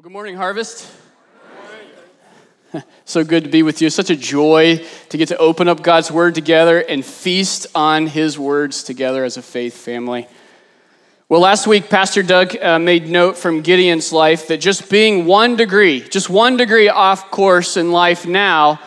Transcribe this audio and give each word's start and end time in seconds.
Well, 0.00 0.04
good 0.04 0.12
morning, 0.14 0.36
Harvest. 0.36 0.90
so 3.04 3.22
good 3.22 3.44
to 3.44 3.50
be 3.50 3.62
with 3.62 3.82
you. 3.82 3.90
Such 3.90 4.08
a 4.08 4.16
joy 4.16 4.82
to 5.10 5.18
get 5.18 5.28
to 5.28 5.36
open 5.36 5.68
up 5.68 5.82
God's 5.82 6.10
Word 6.10 6.34
together 6.34 6.78
and 6.78 7.04
feast 7.04 7.66
on 7.74 8.06
His 8.06 8.38
words 8.38 8.82
together 8.82 9.24
as 9.24 9.36
a 9.36 9.42
faith 9.42 9.74
family. 9.76 10.26
Well, 11.28 11.42
last 11.42 11.66
week, 11.66 11.90
Pastor 11.90 12.22
Doug 12.22 12.56
uh, 12.56 12.78
made 12.78 13.10
note 13.10 13.36
from 13.36 13.60
Gideon's 13.60 14.10
life 14.10 14.48
that 14.48 14.56
just 14.56 14.88
being 14.88 15.26
one 15.26 15.56
degree, 15.56 16.00
just 16.00 16.30
one 16.30 16.56
degree 16.56 16.88
off 16.88 17.30
course 17.30 17.76
in 17.76 17.92
life 17.92 18.26
now, 18.26 18.80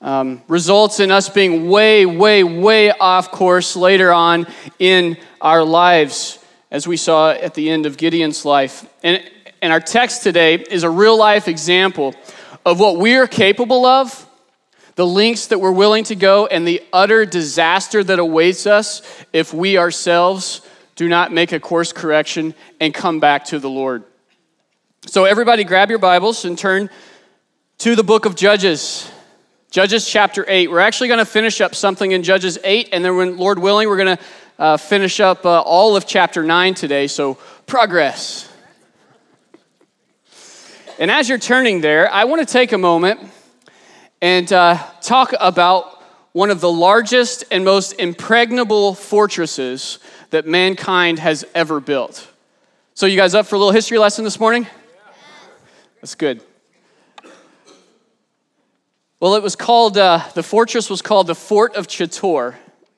um, 0.00 0.42
results 0.48 1.00
in 1.00 1.10
us 1.10 1.28
being 1.28 1.68
way, 1.68 2.06
way, 2.06 2.44
way 2.44 2.92
off 2.92 3.30
course 3.30 3.76
later 3.76 4.10
on 4.10 4.46
in 4.78 5.18
our 5.38 5.62
lives, 5.62 6.42
as 6.70 6.88
we 6.88 6.96
saw 6.96 7.32
at 7.32 7.52
the 7.52 7.68
end 7.68 7.84
of 7.84 7.98
Gideon's 7.98 8.46
life. 8.46 8.88
And 9.02 9.22
and 9.62 9.72
our 9.72 9.80
text 9.80 10.22
today 10.22 10.54
is 10.56 10.82
a 10.82 10.90
real 10.90 11.16
life 11.16 11.48
example 11.48 12.14
of 12.64 12.80
what 12.80 12.96
we 12.96 13.14
are 13.16 13.26
capable 13.26 13.86
of, 13.86 14.26
the 14.96 15.06
lengths 15.06 15.48
that 15.48 15.58
we're 15.58 15.72
willing 15.72 16.04
to 16.04 16.14
go, 16.14 16.46
and 16.46 16.66
the 16.66 16.82
utter 16.92 17.24
disaster 17.24 18.02
that 18.02 18.18
awaits 18.18 18.66
us 18.66 19.02
if 19.32 19.54
we 19.54 19.78
ourselves 19.78 20.62
do 20.96 21.08
not 21.08 21.32
make 21.32 21.52
a 21.52 21.60
course 21.60 21.92
correction 21.92 22.54
and 22.80 22.92
come 22.92 23.20
back 23.20 23.44
to 23.46 23.58
the 23.58 23.68
Lord. 23.70 24.02
So, 25.06 25.24
everybody, 25.24 25.62
grab 25.62 25.90
your 25.90 25.98
Bibles 25.98 26.44
and 26.44 26.58
turn 26.58 26.90
to 27.78 27.94
the 27.94 28.02
book 28.02 28.24
of 28.24 28.34
Judges. 28.34 29.10
Judges 29.70 30.08
chapter 30.08 30.44
8. 30.48 30.70
We're 30.70 30.80
actually 30.80 31.08
going 31.08 31.18
to 31.18 31.24
finish 31.24 31.60
up 31.60 31.74
something 31.74 32.12
in 32.12 32.22
Judges 32.22 32.58
8, 32.64 32.88
and 32.92 33.04
then, 33.04 33.16
when, 33.16 33.36
Lord 33.36 33.58
willing, 33.58 33.88
we're 33.88 33.96
going 33.96 34.16
to 34.16 34.24
uh, 34.58 34.76
finish 34.76 35.20
up 35.20 35.44
uh, 35.44 35.60
all 35.60 35.96
of 35.96 36.06
chapter 36.06 36.42
9 36.42 36.74
today. 36.74 37.06
So, 37.06 37.34
progress. 37.66 38.50
And 40.98 41.10
as 41.10 41.28
you're 41.28 41.36
turning 41.36 41.82
there, 41.82 42.10
I 42.10 42.24
want 42.24 42.46
to 42.46 42.50
take 42.50 42.72
a 42.72 42.78
moment 42.78 43.20
and 44.22 44.50
uh, 44.50 44.82
talk 45.02 45.34
about 45.38 46.02
one 46.32 46.48
of 46.48 46.62
the 46.62 46.72
largest 46.72 47.44
and 47.50 47.66
most 47.66 47.92
impregnable 47.94 48.94
fortresses 48.94 49.98
that 50.30 50.46
mankind 50.46 51.18
has 51.18 51.44
ever 51.54 51.80
built. 51.80 52.26
So, 52.94 53.04
you 53.04 53.16
guys 53.18 53.34
up 53.34 53.44
for 53.44 53.56
a 53.56 53.58
little 53.58 53.74
history 53.74 53.98
lesson 53.98 54.24
this 54.24 54.40
morning? 54.40 54.66
That's 56.00 56.14
good. 56.14 56.42
Well, 59.20 59.34
it 59.34 59.42
was 59.42 59.54
called, 59.54 59.98
uh, 59.98 60.22
the 60.34 60.42
fortress 60.42 60.88
was 60.88 61.02
called 61.02 61.26
the 61.26 61.34
Fort 61.34 61.76
of 61.76 61.88
Chittor, 61.88 62.54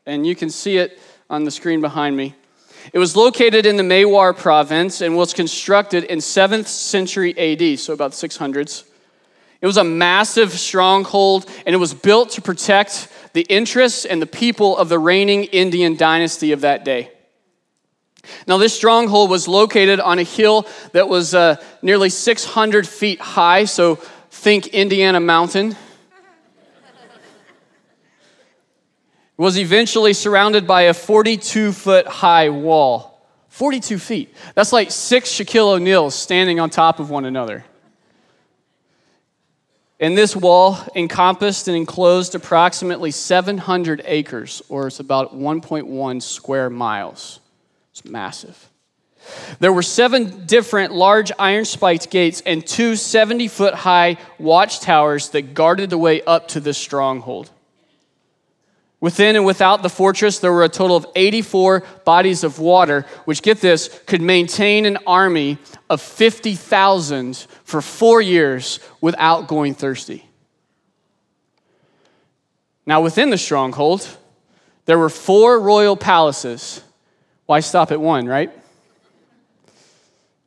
and 0.06 0.24
you 0.24 0.36
can 0.36 0.50
see 0.50 0.76
it 0.76 1.00
on 1.28 1.42
the 1.42 1.50
screen 1.50 1.80
behind 1.80 2.16
me. 2.16 2.36
It 2.92 2.98
was 2.98 3.16
located 3.16 3.66
in 3.66 3.76
the 3.76 3.82
Mewar 3.82 4.36
province 4.36 5.00
and 5.00 5.16
was 5.16 5.34
constructed 5.34 6.04
in 6.04 6.18
7th 6.18 6.66
century 6.66 7.36
AD, 7.38 7.78
so 7.78 7.92
about 7.92 8.12
600s. 8.12 8.84
It 9.60 9.66
was 9.66 9.76
a 9.76 9.84
massive 9.84 10.52
stronghold, 10.52 11.46
and 11.66 11.74
it 11.74 11.78
was 11.78 11.92
built 11.92 12.30
to 12.30 12.42
protect 12.42 13.08
the 13.32 13.42
interests 13.42 14.04
and 14.04 14.22
the 14.22 14.26
people 14.26 14.76
of 14.76 14.88
the 14.88 14.98
reigning 14.98 15.44
Indian 15.44 15.96
dynasty 15.96 16.52
of 16.52 16.62
that 16.62 16.84
day. 16.84 17.10
Now, 18.46 18.58
this 18.58 18.74
stronghold 18.74 19.30
was 19.30 19.48
located 19.48 20.00
on 20.00 20.18
a 20.18 20.22
hill 20.22 20.66
that 20.92 21.08
was 21.08 21.34
uh, 21.34 21.56
nearly 21.82 22.10
600 22.10 22.86
feet 22.86 23.20
high, 23.20 23.64
so 23.64 23.96
think 24.30 24.68
Indiana 24.68 25.20
Mountain. 25.20 25.76
Was 29.38 29.56
eventually 29.56 30.12
surrounded 30.12 30.66
by 30.66 30.82
a 30.82 30.94
42 30.94 31.72
foot 31.72 32.06
high 32.06 32.50
wall. 32.50 33.14
42 33.48 33.98
feet. 33.98 34.34
That's 34.54 34.72
like 34.72 34.90
six 34.90 35.30
Shaquille 35.30 35.74
O'Neals 35.74 36.14
standing 36.14 36.60
on 36.60 36.70
top 36.70 37.00
of 37.00 37.08
one 37.08 37.24
another. 37.24 37.64
And 40.00 40.16
this 40.16 40.36
wall 40.36 40.78
encompassed 40.94 41.66
and 41.66 41.76
enclosed 41.76 42.34
approximately 42.34 43.10
700 43.10 44.02
acres, 44.04 44.62
or 44.68 44.86
it's 44.86 45.00
about 45.00 45.36
1.1 45.36 46.22
square 46.22 46.70
miles. 46.70 47.40
It's 47.90 48.04
massive. 48.04 48.70
There 49.58 49.72
were 49.72 49.82
seven 49.82 50.46
different 50.46 50.94
large 50.94 51.32
iron 51.38 51.64
spiked 51.64 52.10
gates 52.10 52.42
and 52.46 52.64
two 52.64 52.94
70 52.94 53.48
foot 53.48 53.74
high 53.74 54.18
watchtowers 54.38 55.30
that 55.30 55.54
guarded 55.54 55.90
the 55.90 55.98
way 55.98 56.22
up 56.22 56.48
to 56.48 56.60
this 56.60 56.78
stronghold. 56.78 57.50
Within 59.00 59.36
and 59.36 59.44
without 59.44 59.82
the 59.82 59.88
fortress, 59.88 60.40
there 60.40 60.52
were 60.52 60.64
a 60.64 60.68
total 60.68 60.96
of 60.96 61.06
84 61.14 61.84
bodies 62.04 62.42
of 62.42 62.58
water, 62.58 63.06
which, 63.26 63.42
get 63.42 63.60
this, 63.60 63.88
could 64.06 64.20
maintain 64.20 64.86
an 64.86 64.98
army 65.06 65.58
of 65.88 66.00
50,000 66.00 67.46
for 67.62 67.80
four 67.80 68.20
years 68.20 68.80
without 69.00 69.46
going 69.46 69.74
thirsty. 69.74 70.24
Now, 72.86 73.00
within 73.00 73.30
the 73.30 73.38
stronghold, 73.38 74.08
there 74.86 74.98
were 74.98 75.10
four 75.10 75.60
royal 75.60 75.96
palaces. 75.96 76.82
Why 77.46 77.60
stop 77.60 77.92
at 77.92 78.00
one, 78.00 78.26
right? 78.26 78.50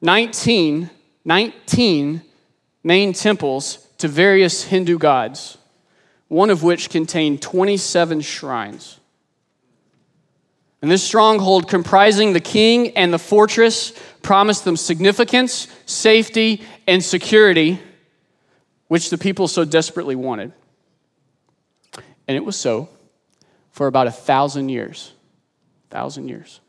19, 0.01 0.89
19 1.23 2.21
main 2.83 3.13
temples 3.13 3.87
to 3.99 4.07
various 4.07 4.63
Hindu 4.63 4.97
gods 4.97 5.57
one 6.31 6.49
of 6.49 6.63
which 6.63 6.89
contained 6.89 7.41
27 7.41 8.21
shrines. 8.21 9.01
And 10.81 10.89
this 10.89 11.03
stronghold, 11.03 11.67
comprising 11.67 12.31
the 12.31 12.39
king 12.39 12.91
and 12.91 13.13
the 13.13 13.19
fortress, 13.19 13.91
promised 14.21 14.63
them 14.63 14.77
significance, 14.77 15.67
safety, 15.85 16.61
and 16.87 17.03
security, 17.03 17.81
which 18.87 19.09
the 19.09 19.17
people 19.17 19.49
so 19.49 19.65
desperately 19.65 20.15
wanted. 20.15 20.53
And 22.29 22.37
it 22.37 22.45
was 22.45 22.55
so 22.55 22.87
for 23.71 23.87
about 23.87 24.07
a 24.07 24.11
thousand 24.11 24.69
years. 24.69 25.11
Thousand 25.89 26.29
years. 26.29 26.61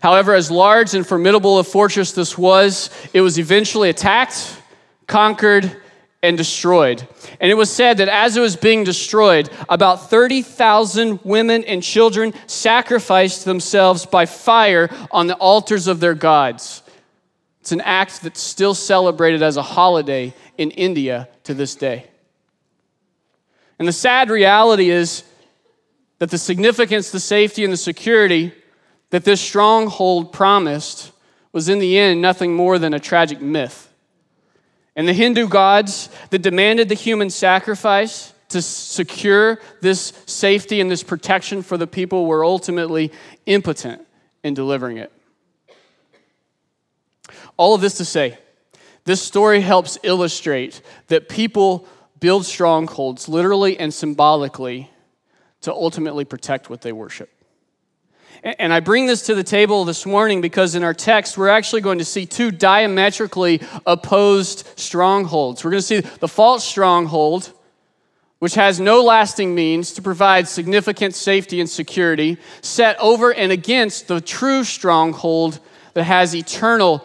However, 0.00 0.32
as 0.32 0.50
large 0.50 0.94
and 0.94 1.06
formidable 1.06 1.58
a 1.58 1.64
fortress 1.64 2.12
this 2.12 2.38
was, 2.38 2.88
it 3.12 3.20
was 3.20 3.38
eventually 3.38 3.90
attacked, 3.90 4.62
conquered, 5.06 5.76
and 6.22 6.36
destroyed. 6.36 7.06
And 7.40 7.50
it 7.50 7.54
was 7.54 7.70
said 7.70 7.98
that 7.98 8.08
as 8.08 8.36
it 8.36 8.40
was 8.40 8.56
being 8.56 8.84
destroyed, 8.84 9.50
about 9.68 10.10
30,000 10.10 11.20
women 11.24 11.64
and 11.64 11.82
children 11.82 12.34
sacrificed 12.46 13.44
themselves 13.44 14.04
by 14.04 14.26
fire 14.26 14.90
on 15.10 15.28
the 15.28 15.36
altars 15.36 15.86
of 15.86 16.00
their 16.00 16.14
gods. 16.14 16.82
It's 17.60 17.72
an 17.72 17.80
act 17.82 18.22
that's 18.22 18.40
still 18.40 18.74
celebrated 18.74 19.42
as 19.42 19.56
a 19.56 19.62
holiday 19.62 20.34
in 20.56 20.70
India 20.72 21.28
to 21.44 21.54
this 21.54 21.74
day. 21.74 22.08
And 23.78 23.86
the 23.86 23.92
sad 23.92 24.28
reality 24.28 24.90
is 24.90 25.22
that 26.18 26.30
the 26.30 26.38
significance, 26.38 27.10
the 27.10 27.20
safety, 27.20 27.62
and 27.62 27.72
the 27.72 27.76
security 27.76 28.52
that 29.10 29.24
this 29.24 29.40
stronghold 29.40 30.32
promised 30.32 31.12
was 31.52 31.68
in 31.68 31.78
the 31.78 31.98
end 31.98 32.20
nothing 32.20 32.54
more 32.54 32.78
than 32.78 32.92
a 32.92 33.00
tragic 33.00 33.40
myth. 33.40 33.87
And 34.98 35.06
the 35.06 35.12
Hindu 35.12 35.46
gods 35.46 36.08
that 36.30 36.40
demanded 36.40 36.88
the 36.88 36.96
human 36.96 37.30
sacrifice 37.30 38.32
to 38.48 38.60
secure 38.60 39.60
this 39.80 40.12
safety 40.26 40.80
and 40.80 40.90
this 40.90 41.04
protection 41.04 41.62
for 41.62 41.76
the 41.76 41.86
people 41.86 42.26
were 42.26 42.44
ultimately 42.44 43.12
impotent 43.46 44.04
in 44.42 44.54
delivering 44.54 44.96
it. 44.96 45.12
All 47.56 47.76
of 47.76 47.80
this 47.80 47.94
to 47.98 48.04
say, 48.04 48.38
this 49.04 49.22
story 49.22 49.60
helps 49.60 49.98
illustrate 50.02 50.82
that 51.06 51.28
people 51.28 51.86
build 52.18 52.44
strongholds 52.44 53.28
literally 53.28 53.78
and 53.78 53.94
symbolically 53.94 54.90
to 55.60 55.72
ultimately 55.72 56.24
protect 56.24 56.70
what 56.70 56.80
they 56.80 56.92
worship. 56.92 57.30
And 58.42 58.72
I 58.72 58.80
bring 58.80 59.06
this 59.06 59.22
to 59.26 59.34
the 59.34 59.42
table 59.42 59.84
this 59.84 60.06
morning 60.06 60.40
because 60.40 60.74
in 60.74 60.84
our 60.84 60.94
text, 60.94 61.36
we're 61.36 61.48
actually 61.48 61.80
going 61.80 61.98
to 61.98 62.04
see 62.04 62.24
two 62.24 62.50
diametrically 62.50 63.60
opposed 63.84 64.78
strongholds. 64.78 65.64
We're 65.64 65.72
going 65.72 65.82
to 65.82 65.86
see 65.86 66.00
the 66.00 66.28
false 66.28 66.64
stronghold, 66.64 67.52
which 68.38 68.54
has 68.54 68.78
no 68.78 69.02
lasting 69.02 69.54
means 69.54 69.92
to 69.94 70.02
provide 70.02 70.46
significant 70.46 71.14
safety 71.16 71.60
and 71.60 71.68
security, 71.68 72.36
set 72.60 72.96
over 73.00 73.34
and 73.34 73.50
against 73.50 74.06
the 74.06 74.20
true 74.20 74.62
stronghold 74.62 75.58
that 75.94 76.04
has 76.04 76.34
eternal 76.34 77.04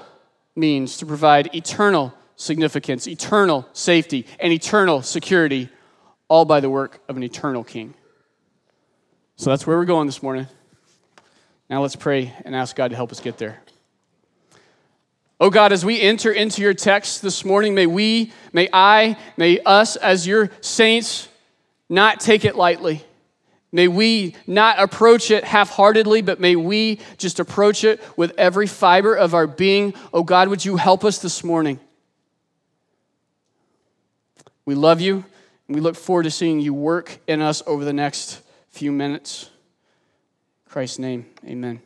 means 0.56 0.98
to 0.98 1.06
provide 1.06 1.56
eternal 1.56 2.14
significance, 2.36 3.08
eternal 3.08 3.68
safety, 3.74 4.28
and 4.40 4.54
eternal 4.54 5.02
security, 5.02 5.70
all 6.28 6.46
by 6.46 6.60
the 6.60 6.70
work 6.70 7.02
of 7.08 7.18
an 7.18 7.24
eternal 7.24 7.64
king. 7.64 7.96
So 9.36 9.50
that's 9.50 9.66
where 9.66 9.78
we're 9.78 9.86
going 9.86 10.06
this 10.06 10.22
morning. 10.22 10.48
Now 11.74 11.82
let's 11.82 11.96
pray 11.96 12.32
and 12.46 12.56
ask 12.56 12.76
God 12.76 12.92
to 12.92 12.96
help 12.96 13.12
us 13.12 13.20
get 13.20 13.40
there. 13.40 13.60
Oh 15.40 15.50
God, 15.50 15.72
as 15.72 15.84
we 15.84 16.00
enter 16.00 16.32
into 16.32 16.62
your 16.62 16.76
text 16.76 17.24
this 17.24 17.44
morning, 17.44 17.74
may 17.74 17.88
we, 17.88 18.32
may 18.54 18.70
I, 18.72 19.18
may 19.38 19.60
us 19.60 19.96
as 19.96 20.28
your 20.28 20.52
saints 20.62 21.28
not 21.90 22.20
take 22.20 22.46
it 22.46 22.56
lightly. 22.56 23.04
May 23.72 23.88
we 23.88 24.36
not 24.46 24.78
approach 24.78 25.32
it 25.32 25.44
half 25.46 25.72
heartedly, 25.72 26.22
but 26.22 26.40
may 26.40 26.56
we 26.56 27.00
just 27.18 27.40
approach 27.40 27.84
it 27.84 28.00
with 28.16 28.36
every 28.38 28.68
fiber 28.68 29.16
of 29.16 29.34
our 29.34 29.48
being. 29.48 29.96
Oh 30.14 30.22
God, 30.22 30.50
would 30.50 30.64
you 30.64 30.76
help 30.76 31.04
us 31.04 31.18
this 31.24 31.44
morning? 31.44 31.80
We 34.64 34.76
love 34.76 35.02
you, 35.02 35.26
and 35.68 35.74
we 35.74 35.82
look 35.82 35.96
forward 35.96 36.26
to 36.26 36.32
seeing 36.32 36.60
you 36.60 36.76
work 36.76 37.18
in 37.26 37.42
us 37.42 37.64
over 37.66 37.84
the 37.84 37.94
next 37.94 38.42
few 38.70 38.92
minutes. 38.92 39.50
Christ's 40.74 40.98
name, 40.98 41.28
amen. 41.46 41.84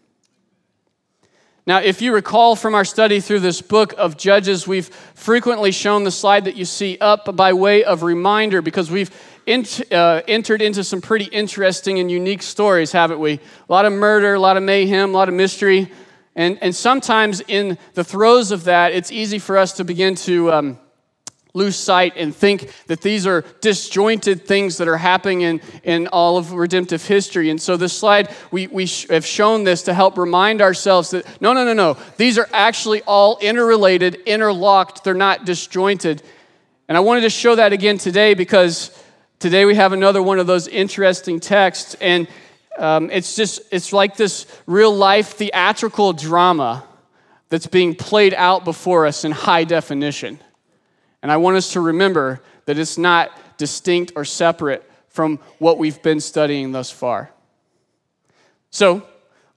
Now, 1.66 1.80
if 1.80 2.02
you 2.02 2.14
recall 2.14 2.56
from 2.56 2.74
our 2.74 2.86
study 2.86 3.20
through 3.20 3.42
this 3.42 3.62
book 3.62 3.94
of 3.98 4.16
Judges, 4.16 4.66
we've 4.66 4.88
frequently 4.88 5.74
shown 5.74 6.06
the 6.06 6.10
slide 6.10 6.46
that 6.46 6.56
you 6.56 6.64
see 6.64 6.98
up 7.02 7.36
by 7.36 7.52
way 7.52 7.84
of 7.84 8.02
reminder 8.02 8.62
because 8.62 8.90
we've 8.90 9.12
uh, 9.46 10.22
entered 10.30 10.62
into 10.62 10.86
some 10.86 11.02
pretty 11.02 11.26
interesting 11.26 12.00
and 12.00 12.10
unique 12.10 12.42
stories, 12.42 12.94
haven't 12.94 13.20
we? 13.20 13.34
A 13.34 13.42
lot 13.68 13.84
of 13.84 13.92
murder, 13.92 14.36
a 14.36 14.40
lot 14.40 14.56
of 14.56 14.64
mayhem, 14.64 15.10
a 15.10 15.14
lot 15.18 15.28
of 15.28 15.36
mystery. 15.36 15.92
And, 16.34 16.58
and 16.62 16.74
sometimes 16.74 17.42
in 17.42 17.78
the 17.94 18.06
throes 18.06 18.52
of 18.52 18.64
that, 18.64 18.94
it's 18.94 19.12
easy 19.12 19.38
for 19.38 19.58
us 19.58 19.74
to 19.74 19.84
begin 19.84 20.16
to. 20.16 20.54
Um, 20.54 20.80
lose 21.58 21.76
sight 21.76 22.14
and 22.16 22.36
think 22.36 22.72
that 22.88 23.02
these 23.02 23.28
are 23.28 23.44
disjointed 23.62 24.46
things 24.46 24.78
that 24.78 24.88
are 24.88 24.98
happening 24.98 25.42
in, 25.42 25.62
in 25.84 26.08
all 26.08 26.38
of 26.38 26.54
redemptive 26.54 27.06
history. 27.06 27.50
And 27.50 27.62
so, 27.62 27.76
this 27.76 27.92
slide, 27.92 28.34
we, 28.52 28.68
we 28.68 28.86
have 29.10 29.26
shown 29.26 29.64
this 29.64 29.84
to 29.84 29.94
help 29.94 30.18
remind 30.18 30.62
ourselves 30.62 31.10
that 31.12 31.26
no, 31.42 31.54
no, 31.54 31.66
no, 31.66 31.74
no. 31.74 31.98
These 32.18 32.38
are 32.38 32.48
actually 32.54 33.02
all 33.04 33.38
interrelated, 33.40 34.16
interlocked, 34.26 35.04
they're 35.04 35.14
not 35.14 35.46
disjointed. 35.46 36.24
And 36.88 36.96
I 36.96 37.02
wanted 37.02 37.22
to 37.22 37.30
show 37.30 37.56
that 37.56 37.74
again 37.74 37.98
today 37.98 38.34
because 38.34 38.92
today 39.40 39.66
we 39.66 39.76
have 39.76 39.92
another 39.92 40.24
one 40.24 40.40
of 40.40 40.48
those 40.48 40.68
interesting 40.68 41.40
texts. 41.40 41.96
And 42.00 42.28
um, 42.78 43.10
it's 43.12 43.36
just, 43.36 43.62
it's 43.72 43.92
like 43.92 44.16
this 44.16 44.46
real 44.68 44.96
life 44.96 45.34
theatrical 45.34 46.14
drama 46.14 46.86
that's 47.50 47.68
being 47.68 47.96
played 47.96 48.34
out 48.34 48.66
before 48.66 49.06
us 49.06 49.26
in 49.26 49.32
high 49.32 49.64
definition. 49.64 50.40
And 51.22 51.32
I 51.32 51.38
want 51.38 51.58
us 51.58 51.74
to 51.74 51.82
remember 51.82 52.42
that 52.66 52.78
it's 52.78 52.98
not 52.98 53.32
distinct 53.58 54.14
or 54.16 54.26
separate 54.26 54.90
from 55.10 55.40
what 55.60 55.78
we've 55.78 56.02
been 56.02 56.20
studying 56.20 56.72
thus 56.72 56.92
far. 56.92 57.32
So 58.70 59.08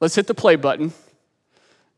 let's 0.00 0.14
hit 0.14 0.26
the 0.26 0.34
play 0.34 0.56
button 0.56 0.92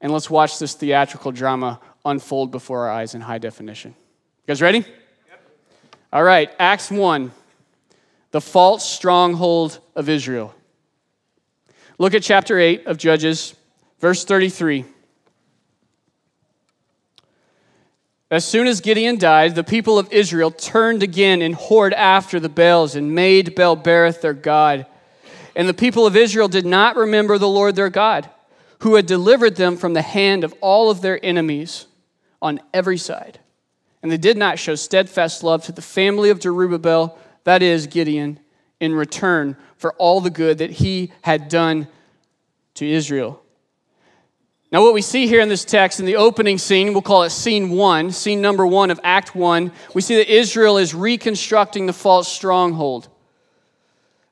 and 0.01 0.13
let's 0.13 0.29
watch 0.29 0.59
this 0.59 0.75
theatrical 0.75 1.31
drama 1.31 1.81
unfold 2.05 2.51
before 2.51 2.87
our 2.87 2.91
eyes 2.91 3.15
in 3.15 3.21
high 3.21 3.39
definition. 3.39 3.93
You 3.93 4.47
guys 4.49 4.61
ready? 4.61 4.79
Yep. 4.79 5.43
All 6.13 6.25
right, 6.25 6.51
Acts 6.59 6.91
1 6.91 7.31
the 8.33 8.41
false 8.41 8.89
stronghold 8.89 9.79
of 9.95 10.09
Israel. 10.09 10.55
Look 11.99 12.15
at 12.15 12.23
chapter 12.23 12.59
8 12.59 12.87
of 12.87 12.97
Judges, 12.97 13.55
verse 14.01 14.25
33. 14.25 14.87
As 18.33 18.47
soon 18.47 18.67
as 18.67 18.81
Gideon 18.81 19.19
died, 19.19 19.55
the 19.55 19.63
people 19.63 19.99
of 19.99 20.11
Israel 20.11 20.51
turned 20.51 21.03
again 21.03 21.43
and 21.43 21.55
whored 21.55 21.93
after 21.93 22.41
the 22.41 22.49
Baals 22.49 22.97
and 22.97 23.15
made 23.15 23.55
Baal 23.55 23.77
Berith 23.77 24.23
their 24.23 24.33
God. 24.33 24.87
And 25.55 25.69
the 25.69 25.75
people 25.75 26.07
of 26.07 26.17
Israel 26.17 26.49
did 26.49 26.65
not 26.65 26.97
remember 26.97 27.37
the 27.37 27.47
Lord 27.47 27.77
their 27.77 27.91
God, 27.91 28.31
who 28.79 28.95
had 28.95 29.05
delivered 29.05 29.57
them 29.57 29.77
from 29.77 29.93
the 29.93 30.01
hand 30.01 30.45
of 30.45 30.55
all 30.63 30.91
of 30.91 31.03
their 31.03 31.23
enemies 31.23 31.85
on 32.41 32.59
every 32.73 32.97
side. 32.97 33.39
And 34.03 34.11
they 34.11 34.17
did 34.17 34.39
not 34.39 34.59
show 34.59 34.77
steadfast 34.77 35.45
love 35.45 35.65
to 35.65 35.73
the 35.73 35.83
family 35.83 36.31
of 36.31 36.39
Jerubbaal, 36.39 37.15
that 37.45 37.63
is, 37.63 37.87
Gideon, 37.87 38.41
in 38.81 38.95
return 38.95 39.59
for 39.77 39.93
all 39.99 40.23
the 40.23 40.31
good 40.31 40.57
that 40.57 40.71
he 40.71 41.13
had 41.21 41.51
done 41.51 41.87
to 42.77 42.91
Israel. 42.91 43.43
Now, 44.73 44.83
what 44.83 44.95
we 44.95 45.03
see 45.03 45.27
here 45.27 45.43
in 45.43 45.51
this 45.51 45.67
text, 45.67 46.01
in 46.01 46.07
the 46.07 46.17
opening 46.17 46.57
scene, 46.57 46.95
we'll 46.95 47.03
call 47.03 47.25
it 47.25 47.31
scene 47.31 47.69
one, 47.69 48.11
scene 48.11 48.41
number 48.41 48.67
one 48.67 48.91
of 48.91 48.99
Act 49.05 49.35
one, 49.35 49.71
we 49.95 50.01
see 50.01 50.17
that 50.17 50.35
Israel 50.35 50.79
is 50.79 50.95
reconstructing 50.95 51.85
the 51.85 51.93
false 51.93 52.27
stronghold. 52.27 53.09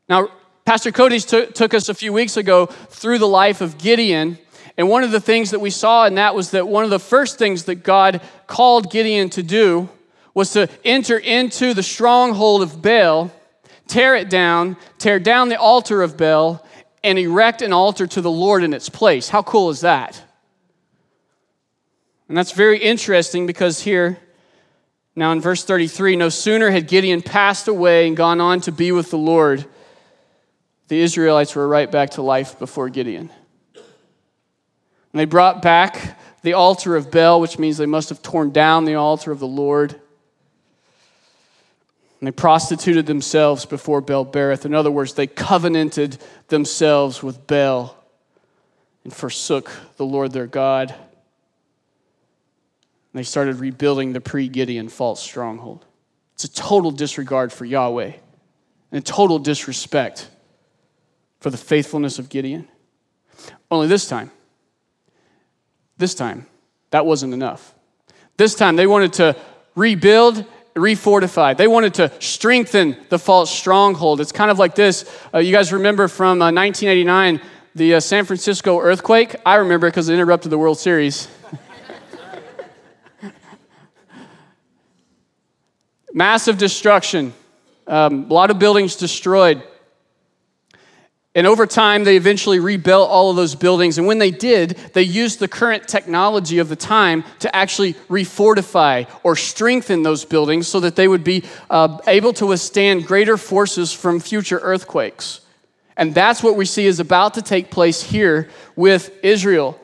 Now, 0.08 0.28
Pastor 0.64 0.92
Cody 0.92 1.20
t- 1.20 1.44
took 1.44 1.74
us 1.74 1.90
a 1.90 1.94
few 1.94 2.14
weeks 2.14 2.38
ago 2.38 2.66
through 2.66 3.18
the 3.18 3.28
life 3.28 3.60
of 3.60 3.76
Gideon, 3.76 4.38
and 4.78 4.88
one 4.88 5.04
of 5.04 5.10
the 5.10 5.20
things 5.20 5.50
that 5.50 5.60
we 5.60 5.68
saw 5.68 6.06
in 6.06 6.14
that 6.14 6.34
was 6.34 6.52
that 6.52 6.66
one 6.66 6.84
of 6.84 6.90
the 6.90 6.98
first 6.98 7.38
things 7.38 7.64
that 7.64 7.82
God 7.82 8.22
called 8.46 8.90
Gideon 8.90 9.28
to 9.30 9.42
do 9.42 9.90
was 10.32 10.52
to 10.52 10.70
enter 10.86 11.18
into 11.18 11.74
the 11.74 11.82
stronghold 11.82 12.62
of 12.62 12.80
Baal, 12.80 13.30
tear 13.88 14.14
it 14.14 14.30
down, 14.30 14.78
tear 14.96 15.18
down 15.18 15.50
the 15.50 15.60
altar 15.60 16.02
of 16.02 16.16
Baal, 16.16 16.64
and 17.04 17.18
erect 17.18 17.60
an 17.60 17.74
altar 17.74 18.06
to 18.06 18.22
the 18.22 18.30
Lord 18.30 18.64
in 18.64 18.72
its 18.72 18.88
place. 18.88 19.28
How 19.28 19.42
cool 19.42 19.68
is 19.68 19.82
that? 19.82 20.24
And 22.30 22.36
that's 22.36 22.52
very 22.52 22.78
interesting 22.78 23.48
because 23.48 23.80
here, 23.80 24.16
now 25.16 25.32
in 25.32 25.40
verse 25.40 25.64
33, 25.64 26.14
no 26.14 26.28
sooner 26.28 26.70
had 26.70 26.86
Gideon 26.86 27.22
passed 27.22 27.66
away 27.66 28.06
and 28.06 28.16
gone 28.16 28.40
on 28.40 28.60
to 28.60 28.70
be 28.70 28.92
with 28.92 29.10
the 29.10 29.18
Lord, 29.18 29.64
the 30.86 31.00
Israelites 31.00 31.56
were 31.56 31.66
right 31.66 31.90
back 31.90 32.10
to 32.10 32.22
life 32.22 32.56
before 32.56 32.88
Gideon. 32.88 33.32
And 33.74 33.84
they 35.12 35.24
brought 35.24 35.60
back 35.60 36.20
the 36.42 36.52
altar 36.52 36.94
of 36.94 37.10
Baal, 37.10 37.40
which 37.40 37.58
means 37.58 37.78
they 37.78 37.84
must 37.84 38.10
have 38.10 38.22
torn 38.22 38.52
down 38.52 38.84
the 38.84 38.94
altar 38.94 39.32
of 39.32 39.40
the 39.40 39.48
Lord. 39.48 39.90
And 42.20 42.28
they 42.28 42.30
prostituted 42.30 43.06
themselves 43.06 43.66
before 43.66 44.00
Baal 44.00 44.24
Berith. 44.24 44.64
In 44.64 44.72
other 44.72 44.92
words, 44.92 45.14
they 45.14 45.26
covenanted 45.26 46.18
themselves 46.46 47.24
with 47.24 47.48
Baal 47.48 47.96
and 49.02 49.12
forsook 49.12 49.68
the 49.96 50.06
Lord 50.06 50.30
their 50.30 50.46
God. 50.46 50.94
They 53.12 53.22
started 53.22 53.56
rebuilding 53.56 54.12
the 54.12 54.20
pre 54.20 54.48
Gideon 54.48 54.88
false 54.88 55.20
stronghold. 55.20 55.84
It's 56.34 56.44
a 56.44 56.52
total 56.52 56.90
disregard 56.90 57.52
for 57.52 57.64
Yahweh 57.64 58.12
and 58.92 58.98
a 58.98 59.02
total 59.02 59.38
disrespect 59.38 60.28
for 61.40 61.50
the 61.50 61.56
faithfulness 61.56 62.18
of 62.18 62.28
Gideon. 62.28 62.68
Only 63.70 63.88
this 63.88 64.08
time, 64.08 64.30
this 65.96 66.14
time, 66.14 66.46
that 66.90 67.06
wasn't 67.06 67.34
enough. 67.34 67.74
This 68.36 68.54
time, 68.54 68.76
they 68.76 68.86
wanted 68.86 69.12
to 69.14 69.36
rebuild, 69.74 70.44
refortify. 70.74 71.56
They 71.56 71.68
wanted 71.68 71.94
to 71.94 72.12
strengthen 72.20 72.96
the 73.08 73.18
false 73.18 73.50
stronghold. 73.50 74.20
It's 74.20 74.32
kind 74.32 74.50
of 74.50 74.58
like 74.58 74.74
this. 74.74 75.04
Uh, 75.32 75.38
you 75.38 75.52
guys 75.52 75.72
remember 75.72 76.08
from 76.08 76.40
uh, 76.42 76.52
1989, 76.52 77.40
the 77.74 77.94
uh, 77.94 78.00
San 78.00 78.24
Francisco 78.24 78.80
earthquake? 78.80 79.36
I 79.44 79.56
remember 79.56 79.88
because 79.88 80.08
it 80.08 80.14
interrupted 80.14 80.50
the 80.50 80.58
World 80.58 80.78
Series. 80.78 81.28
Massive 86.12 86.58
destruction, 86.58 87.32
um, 87.86 88.26
a 88.30 88.32
lot 88.32 88.50
of 88.50 88.58
buildings 88.58 88.96
destroyed. 88.96 89.62
And 91.32 91.46
over 91.46 91.64
time, 91.64 92.02
they 92.02 92.16
eventually 92.16 92.58
rebuilt 92.58 93.08
all 93.08 93.30
of 93.30 93.36
those 93.36 93.54
buildings. 93.54 93.98
And 93.98 94.06
when 94.06 94.18
they 94.18 94.32
did, 94.32 94.70
they 94.94 95.02
used 95.02 95.38
the 95.38 95.46
current 95.46 95.86
technology 95.86 96.58
of 96.58 96.68
the 96.68 96.74
time 96.74 97.22
to 97.38 97.54
actually 97.54 97.94
refortify 98.08 99.08
or 99.22 99.36
strengthen 99.36 100.02
those 100.02 100.24
buildings 100.24 100.66
so 100.66 100.80
that 100.80 100.96
they 100.96 101.06
would 101.06 101.22
be 101.22 101.44
uh, 101.70 101.98
able 102.08 102.32
to 102.32 102.46
withstand 102.46 103.06
greater 103.06 103.36
forces 103.36 103.92
from 103.92 104.18
future 104.18 104.58
earthquakes. 104.58 105.40
And 105.96 106.14
that's 106.14 106.42
what 106.42 106.56
we 106.56 106.64
see 106.64 106.86
is 106.86 106.98
about 106.98 107.34
to 107.34 107.42
take 107.42 107.70
place 107.70 108.02
here 108.02 108.48
with 108.74 109.12
Israel. 109.22 109.78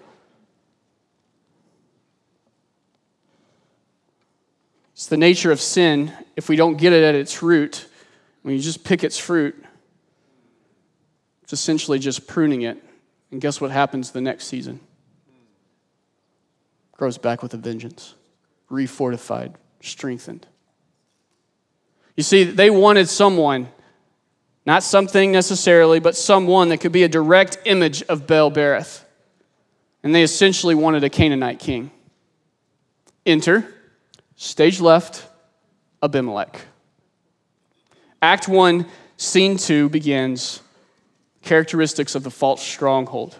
It's 4.96 5.08
the 5.08 5.18
nature 5.18 5.52
of 5.52 5.60
sin. 5.60 6.10
If 6.36 6.48
we 6.48 6.56
don't 6.56 6.78
get 6.78 6.94
it 6.94 7.04
at 7.04 7.14
its 7.14 7.42
root, 7.42 7.86
when 8.40 8.54
you 8.54 8.60
just 8.62 8.82
pick 8.82 9.04
its 9.04 9.18
fruit, 9.18 9.62
it's 11.42 11.52
essentially 11.52 11.98
just 11.98 12.26
pruning 12.26 12.62
it. 12.62 12.82
And 13.30 13.38
guess 13.38 13.60
what 13.60 13.70
happens 13.70 14.12
the 14.12 14.22
next 14.22 14.46
season? 14.46 14.80
It 16.94 16.96
grows 16.96 17.18
back 17.18 17.42
with 17.42 17.52
a 17.52 17.58
vengeance, 17.58 18.14
refortified, 18.70 19.56
strengthened. 19.82 20.46
You 22.16 22.22
see, 22.22 22.44
they 22.44 22.70
wanted 22.70 23.10
someone, 23.10 23.68
not 24.64 24.82
something 24.82 25.30
necessarily, 25.30 26.00
but 26.00 26.16
someone 26.16 26.70
that 26.70 26.78
could 26.78 26.92
be 26.92 27.02
a 27.02 27.08
direct 27.08 27.58
image 27.66 28.02
of 28.04 28.26
Baal 28.26 28.50
Berith. 28.50 29.02
And 30.02 30.14
they 30.14 30.22
essentially 30.22 30.74
wanted 30.74 31.04
a 31.04 31.10
Canaanite 31.10 31.58
king. 31.58 31.90
Enter 33.26 33.74
Stage 34.36 34.80
left, 34.80 35.26
Abimelech. 36.02 36.60
Act 38.20 38.48
1, 38.48 38.86
scene 39.16 39.56
2 39.56 39.88
begins 39.88 40.60
characteristics 41.42 42.14
of 42.14 42.22
the 42.22 42.30
false 42.30 42.62
stronghold. 42.62 43.36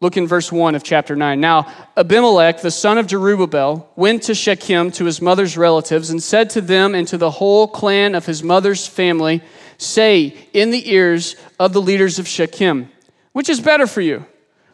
Look 0.00 0.18
in 0.18 0.26
verse 0.26 0.52
1 0.52 0.74
of 0.74 0.82
chapter 0.82 1.16
9. 1.16 1.40
Now, 1.40 1.72
Abimelech, 1.96 2.60
the 2.60 2.70
son 2.70 2.98
of 2.98 3.06
Jerubbaal, 3.06 3.86
went 3.96 4.24
to 4.24 4.34
Shechem 4.34 4.90
to 4.92 5.06
his 5.06 5.22
mother's 5.22 5.56
relatives 5.56 6.10
and 6.10 6.22
said 6.22 6.50
to 6.50 6.60
them 6.60 6.94
and 6.94 7.08
to 7.08 7.16
the 7.16 7.30
whole 7.30 7.66
clan 7.66 8.14
of 8.14 8.26
his 8.26 8.42
mother's 8.42 8.86
family, 8.86 9.42
Say 9.78 10.36
in 10.52 10.70
the 10.70 10.92
ears 10.92 11.36
of 11.58 11.72
the 11.72 11.80
leaders 11.80 12.18
of 12.18 12.28
Shechem, 12.28 12.90
which 13.32 13.48
is 13.48 13.60
better 13.60 13.86
for 13.86 14.02
you, 14.02 14.26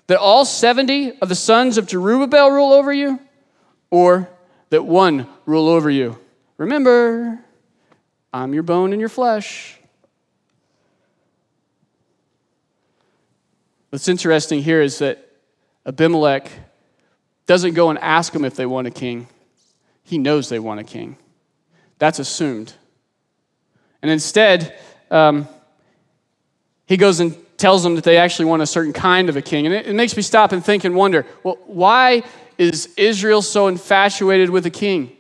that 0.09 0.19
all 0.19 0.45
70 0.45 1.21
of 1.21 1.29
the 1.29 1.35
sons 1.35 1.79
of 1.79 1.87
Jerubbaal 1.87 2.51
rule 2.51 2.73
over 2.73 2.93
you, 2.93 3.21
or 3.91 4.29
that 4.71 4.85
one 4.85 5.27
rule 5.47 5.69
over 5.69 5.91
you. 5.91 6.19
remember, 6.57 7.39
I'm 8.33 8.55
your 8.55 8.63
bone 8.63 8.93
and 8.93 9.01
your 9.01 9.09
flesh. 9.09 9.79
What's 13.91 14.07
interesting 14.07 14.63
here 14.63 14.81
is 14.81 14.99
that 15.01 15.27
Abimelech 15.85 16.49
doesn't 17.47 17.75
go 17.75 17.91
and 17.91 17.99
ask 17.99 18.33
them 18.33 18.45
if 18.45 18.55
they 18.55 18.67
want 18.67 18.87
a 18.87 18.91
king. 18.91 19.27
He 20.05 20.19
knows 20.19 20.49
they 20.49 20.61
want 20.61 20.79
a 20.79 20.85
king. 20.85 21.17
That's 21.99 22.21
assumed. 22.21 22.73
And 24.03 24.11
instead, 24.11 24.79
um, 25.11 25.49
he 26.87 26.97
goes 26.97 27.19
and 27.19 27.37
tells 27.59 27.83
them 27.83 27.97
that 27.97 28.05
they 28.05 28.17
actually 28.17 28.47
want 28.47 28.63
a 28.63 28.67
certain 28.67 28.93
kind 28.93 29.29
of 29.29 29.37
a 29.37 29.43
king. 29.43 29.67
And 29.67 29.75
it, 29.75 29.87
it 29.89 29.95
makes 29.95 30.17
me 30.17 30.23
stop 30.23 30.53
and 30.53 30.65
think 30.65 30.85
and 30.85 30.95
wonder 30.95 31.27
well, 31.43 31.59
why 31.67 32.23
is 32.61 32.91
Israel 32.99 33.41
so 33.41 33.69
infatuated 33.69 34.51
with 34.51 34.67
a 34.67 34.71
king? 34.71 35.17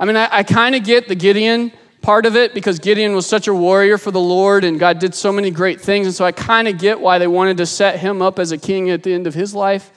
I 0.00 0.06
mean, 0.06 0.16
I, 0.16 0.28
I 0.32 0.42
kind 0.42 0.74
of 0.74 0.84
get 0.84 1.06
the 1.06 1.14
Gideon 1.14 1.70
part 2.00 2.24
of 2.24 2.34
it 2.34 2.54
because 2.54 2.78
Gideon 2.78 3.14
was 3.14 3.26
such 3.26 3.46
a 3.46 3.54
warrior 3.54 3.98
for 3.98 4.10
the 4.10 4.20
Lord 4.20 4.64
and 4.64 4.80
God 4.80 4.98
did 4.98 5.14
so 5.14 5.30
many 5.30 5.50
great 5.50 5.82
things. 5.82 6.06
And 6.06 6.16
so 6.16 6.24
I 6.24 6.32
kind 6.32 6.66
of 6.66 6.78
get 6.78 6.98
why 6.98 7.18
they 7.18 7.26
wanted 7.26 7.58
to 7.58 7.66
set 7.66 7.98
him 7.98 8.22
up 8.22 8.38
as 8.38 8.52
a 8.52 8.56
king 8.56 8.88
at 8.88 9.02
the 9.02 9.12
end 9.12 9.26
of 9.26 9.34
his 9.34 9.54
life. 9.54 9.90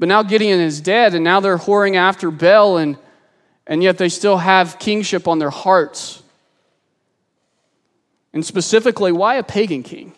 But 0.00 0.08
now 0.08 0.24
Gideon 0.24 0.58
is 0.58 0.80
dead 0.80 1.14
and 1.14 1.22
now 1.22 1.38
they're 1.38 1.58
whoring 1.58 1.94
after 1.94 2.32
Baal 2.32 2.78
and, 2.78 2.98
and 3.64 3.80
yet 3.80 3.96
they 3.96 4.08
still 4.08 4.38
have 4.38 4.80
kingship 4.80 5.28
on 5.28 5.38
their 5.38 5.50
hearts. 5.50 6.24
And 8.32 8.44
specifically, 8.44 9.12
why 9.12 9.36
a 9.36 9.44
pagan 9.44 9.84
king? 9.84 10.12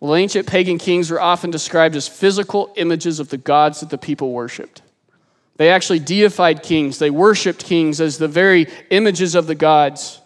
Well, 0.00 0.14
ancient 0.14 0.46
pagan 0.46 0.78
kings 0.78 1.10
were 1.10 1.20
often 1.20 1.50
described 1.50 1.96
as 1.96 2.06
physical 2.06 2.72
images 2.76 3.18
of 3.18 3.30
the 3.30 3.36
gods 3.36 3.80
that 3.80 3.90
the 3.90 3.98
people 3.98 4.32
worshiped. 4.32 4.82
They 5.56 5.70
actually 5.70 5.98
deified 5.98 6.62
kings, 6.62 6.98
they 6.98 7.10
worshiped 7.10 7.64
kings 7.64 8.00
as 8.00 8.18
the 8.18 8.28
very 8.28 8.68
images 8.90 9.34
of 9.34 9.48
the 9.48 9.56
gods. 9.56 10.20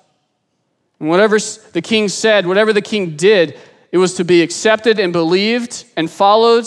And 1.01 1.09
whatever 1.09 1.39
the 1.39 1.81
king 1.83 2.09
said, 2.09 2.47
whatever 2.47 2.73
the 2.73 2.83
king 2.83 3.17
did, 3.17 3.59
it 3.91 3.99
was 3.99 4.15
to 4.15 4.25
be 4.25 4.43
accepted 4.43 4.99
and 4.99 5.13
believed 5.13 5.85
and 5.97 6.11
followed 6.11 6.67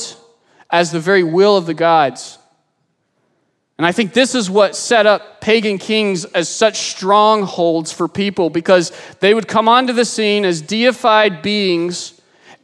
as 0.72 0.92
the 0.92 1.00
very 1.00 1.24
will 1.24 1.58
of 1.58 1.68
the 1.68 1.74
gods. 1.76 2.40
And 3.78 3.86
I 3.86 3.92
think 3.92 4.14
this 4.14 4.34
is 4.34 4.50
what 4.50 4.76
set 4.76 5.06
up 5.06 5.42
pagan 5.42 5.78
kings 5.78 6.26
as 6.26 6.50
such 6.50 6.78
strongholds 6.78 7.92
for 7.92 8.08
people 8.08 8.50
because 8.50 8.92
they 9.20 9.34
would 9.34 9.48
come 9.48 9.68
onto 9.68 9.94
the 9.94 10.06
scene 10.06 10.44
as 10.44 10.62
deified 10.62 11.42
beings 11.42 12.15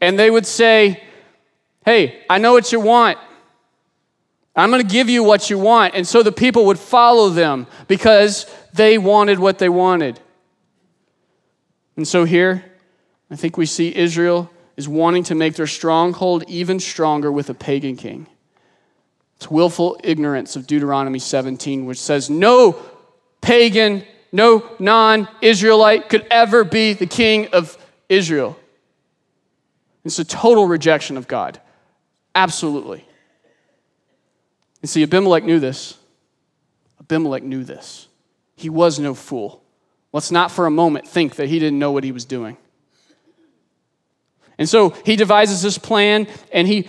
and 0.01 0.17
they 0.17 0.29
would 0.29 0.45
say, 0.45 1.01
Hey, 1.85 2.23
I 2.29 2.37
know 2.37 2.53
what 2.53 2.71
you 2.71 2.79
want. 2.79 3.17
I'm 4.55 4.69
going 4.69 4.81
to 4.81 4.87
give 4.87 5.09
you 5.09 5.23
what 5.23 5.49
you 5.49 5.57
want. 5.57 5.95
And 5.95 6.05
so 6.05 6.23
the 6.23 6.31
people 6.31 6.65
would 6.65 6.77
follow 6.77 7.29
them 7.29 7.67
because 7.87 8.45
they 8.73 8.97
wanted 8.97 9.39
what 9.39 9.59
they 9.59 9.69
wanted. 9.69 10.19
And 11.95 12.07
so 12.07 12.25
here, 12.25 12.65
I 13.29 13.35
think 13.35 13.57
we 13.57 13.65
see 13.65 13.95
Israel 13.95 14.51
is 14.75 14.87
wanting 14.87 15.23
to 15.23 15.35
make 15.35 15.55
their 15.55 15.67
stronghold 15.67 16.43
even 16.47 16.79
stronger 16.79 17.31
with 17.31 17.49
a 17.49 17.53
pagan 17.53 17.95
king. 17.95 18.27
It's 19.37 19.49
willful 19.49 19.99
ignorance 20.03 20.55
of 20.55 20.67
Deuteronomy 20.67 21.19
17, 21.19 21.85
which 21.85 21.99
says 21.99 22.29
no 22.29 22.77
pagan, 23.39 24.03
no 24.31 24.69
non 24.79 25.27
Israelite 25.41 26.09
could 26.09 26.27
ever 26.29 26.63
be 26.63 26.93
the 26.93 27.07
king 27.07 27.47
of 27.47 27.77
Israel. 28.09 28.57
It's 30.03 30.19
a 30.19 30.25
total 30.25 30.67
rejection 30.67 31.17
of 31.17 31.27
God. 31.27 31.59
Absolutely. 32.33 33.05
And 34.81 34.89
see, 34.89 35.03
Abimelech 35.03 35.43
knew 35.43 35.59
this. 35.59 35.97
Abimelech 36.99 37.43
knew 37.43 37.63
this. 37.63 38.07
He 38.55 38.69
was 38.69 38.99
no 38.99 39.13
fool. 39.13 39.63
Let's 40.13 40.31
not 40.31 40.51
for 40.51 40.65
a 40.65 40.71
moment 40.71 41.07
think 41.07 41.35
that 41.35 41.47
he 41.47 41.59
didn't 41.59 41.79
know 41.79 41.91
what 41.91 42.03
he 42.03 42.11
was 42.11 42.25
doing. 42.25 42.57
And 44.57 44.67
so 44.67 44.89
he 45.05 45.15
devises 45.15 45.61
this 45.61 45.77
plan 45.77 46.27
and 46.51 46.67
he 46.67 46.87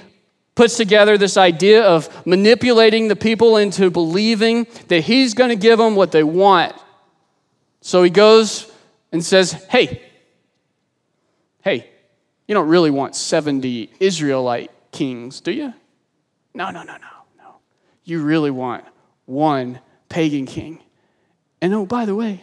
puts 0.54 0.76
together 0.76 1.16
this 1.16 1.36
idea 1.36 1.82
of 1.82 2.26
manipulating 2.26 3.08
the 3.08 3.16
people 3.16 3.56
into 3.56 3.90
believing 3.90 4.66
that 4.88 5.00
he's 5.00 5.34
going 5.34 5.50
to 5.50 5.56
give 5.56 5.78
them 5.78 5.96
what 5.96 6.12
they 6.12 6.22
want. 6.22 6.74
So 7.80 8.02
he 8.02 8.10
goes 8.10 8.70
and 9.10 9.24
says, 9.24 9.52
Hey, 9.70 10.02
hey, 11.62 11.88
you 12.52 12.54
don't 12.54 12.68
really 12.68 12.90
want 12.90 13.16
70 13.16 13.90
Israelite 13.98 14.70
kings, 14.90 15.40
do 15.40 15.52
you? 15.52 15.72
No, 16.52 16.66
no, 16.70 16.82
no, 16.82 16.98
no, 16.98 17.08
no. 17.38 17.54
You 18.04 18.22
really 18.22 18.50
want 18.50 18.84
one 19.24 19.80
pagan 20.10 20.44
king. 20.44 20.78
And 21.62 21.72
oh, 21.72 21.86
by 21.86 22.04
the 22.04 22.14
way, 22.14 22.42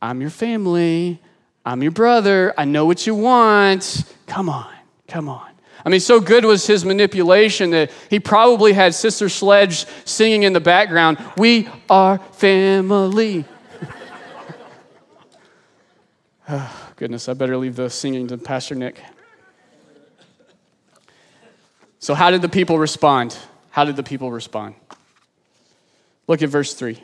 I'm 0.00 0.20
your 0.20 0.30
family. 0.30 1.20
I'm 1.64 1.82
your 1.82 1.90
brother. 1.90 2.54
I 2.56 2.66
know 2.66 2.86
what 2.86 3.04
you 3.04 3.16
want. 3.16 4.04
Come 4.28 4.48
on, 4.48 4.72
come 5.08 5.28
on. 5.28 5.50
I 5.84 5.88
mean, 5.88 5.98
so 5.98 6.20
good 6.20 6.44
was 6.44 6.64
his 6.64 6.84
manipulation 6.84 7.70
that 7.70 7.90
he 8.08 8.20
probably 8.20 8.74
had 8.74 8.94
Sister 8.94 9.28
Sledge 9.28 9.86
singing 10.04 10.44
in 10.44 10.52
the 10.52 10.60
background, 10.60 11.18
We 11.36 11.68
are 11.90 12.18
family. 12.18 13.44
oh, 16.48 16.90
goodness, 16.96 17.28
I 17.28 17.34
better 17.34 17.56
leave 17.56 17.74
the 17.74 17.90
singing 17.90 18.28
to 18.28 18.38
Pastor 18.38 18.76
Nick. 18.76 19.02
So, 22.06 22.14
how 22.14 22.30
did 22.30 22.40
the 22.40 22.48
people 22.48 22.78
respond? 22.78 23.36
How 23.70 23.84
did 23.84 23.96
the 23.96 24.04
people 24.04 24.30
respond? 24.30 24.76
Look 26.28 26.40
at 26.40 26.48
verse 26.48 26.72
3. 26.72 27.02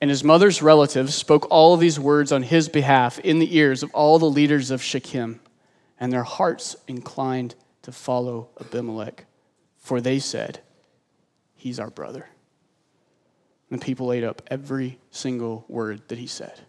And 0.00 0.08
his 0.08 0.22
mother's 0.22 0.62
relatives 0.62 1.12
spoke 1.12 1.48
all 1.50 1.74
of 1.74 1.80
these 1.80 1.98
words 1.98 2.30
on 2.30 2.44
his 2.44 2.68
behalf 2.68 3.18
in 3.18 3.40
the 3.40 3.56
ears 3.56 3.82
of 3.82 3.90
all 3.92 4.20
the 4.20 4.30
leaders 4.30 4.70
of 4.70 4.80
Shechem 4.80 5.40
and 5.98 6.12
their 6.12 6.22
hearts 6.22 6.76
inclined 6.86 7.56
to 7.82 7.90
follow 7.90 8.50
Abimelech, 8.60 9.26
for 9.78 10.00
they 10.00 10.20
said, 10.20 10.60
He's 11.56 11.80
our 11.80 11.90
brother. 11.90 12.28
And 13.70 13.80
the 13.80 13.84
people 13.84 14.12
ate 14.12 14.22
up 14.22 14.42
every 14.46 15.00
single 15.10 15.64
word 15.66 16.02
that 16.06 16.18
he 16.18 16.28
said. 16.28 16.60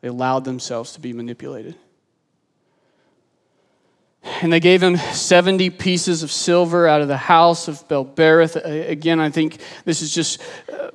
They 0.00 0.08
allowed 0.08 0.46
themselves 0.46 0.94
to 0.94 1.00
be 1.00 1.12
manipulated. 1.12 1.76
And 4.42 4.52
they 4.52 4.60
gave 4.60 4.82
him 4.82 4.96
70 4.96 5.70
pieces 5.70 6.22
of 6.22 6.30
silver 6.30 6.86
out 6.86 7.00
of 7.00 7.08
the 7.08 7.16
house 7.16 7.68
of 7.68 7.86
Baal 7.88 8.04
Berith. 8.04 8.56
Again, 8.88 9.20
I 9.20 9.30
think 9.30 9.58
this 9.84 10.02
is 10.02 10.14
just 10.14 10.40
uh, 10.72 10.90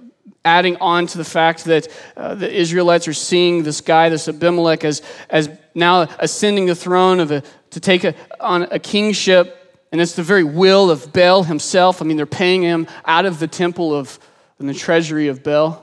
adding 0.45 0.77
on 0.77 1.07
to 1.07 1.17
the 1.17 1.23
fact 1.23 1.65
that 1.65 1.87
uh, 2.15 2.35
the 2.35 2.51
Israelites 2.51 3.07
are 3.07 3.13
seeing 3.13 3.63
this 3.63 3.81
guy, 3.81 4.09
this 4.09 4.27
Abimelech, 4.27 4.83
as, 4.83 5.01
as 5.29 5.49
now 5.75 6.01
ascending 6.19 6.65
the 6.65 6.75
throne 6.75 7.19
of 7.19 7.31
a, 7.31 7.43
to 7.71 7.79
take 7.79 8.03
a, 8.03 8.15
on 8.39 8.63
a 8.63 8.79
kingship. 8.79 9.59
And 9.91 10.01
it's 10.01 10.13
the 10.13 10.23
very 10.23 10.43
will 10.43 10.89
of 10.89 11.13
Baal 11.13 11.43
himself. 11.43 12.01
I 12.01 12.05
mean, 12.05 12.17
they're 12.17 12.25
paying 12.25 12.63
him 12.63 12.87
out 13.05 13.25
of 13.25 13.39
the 13.39 13.47
temple 13.47 13.93
of 13.93 14.19
and 14.63 14.69
the 14.69 14.73
treasury 14.73 15.27
of 15.27 15.43
Baal. 15.43 15.82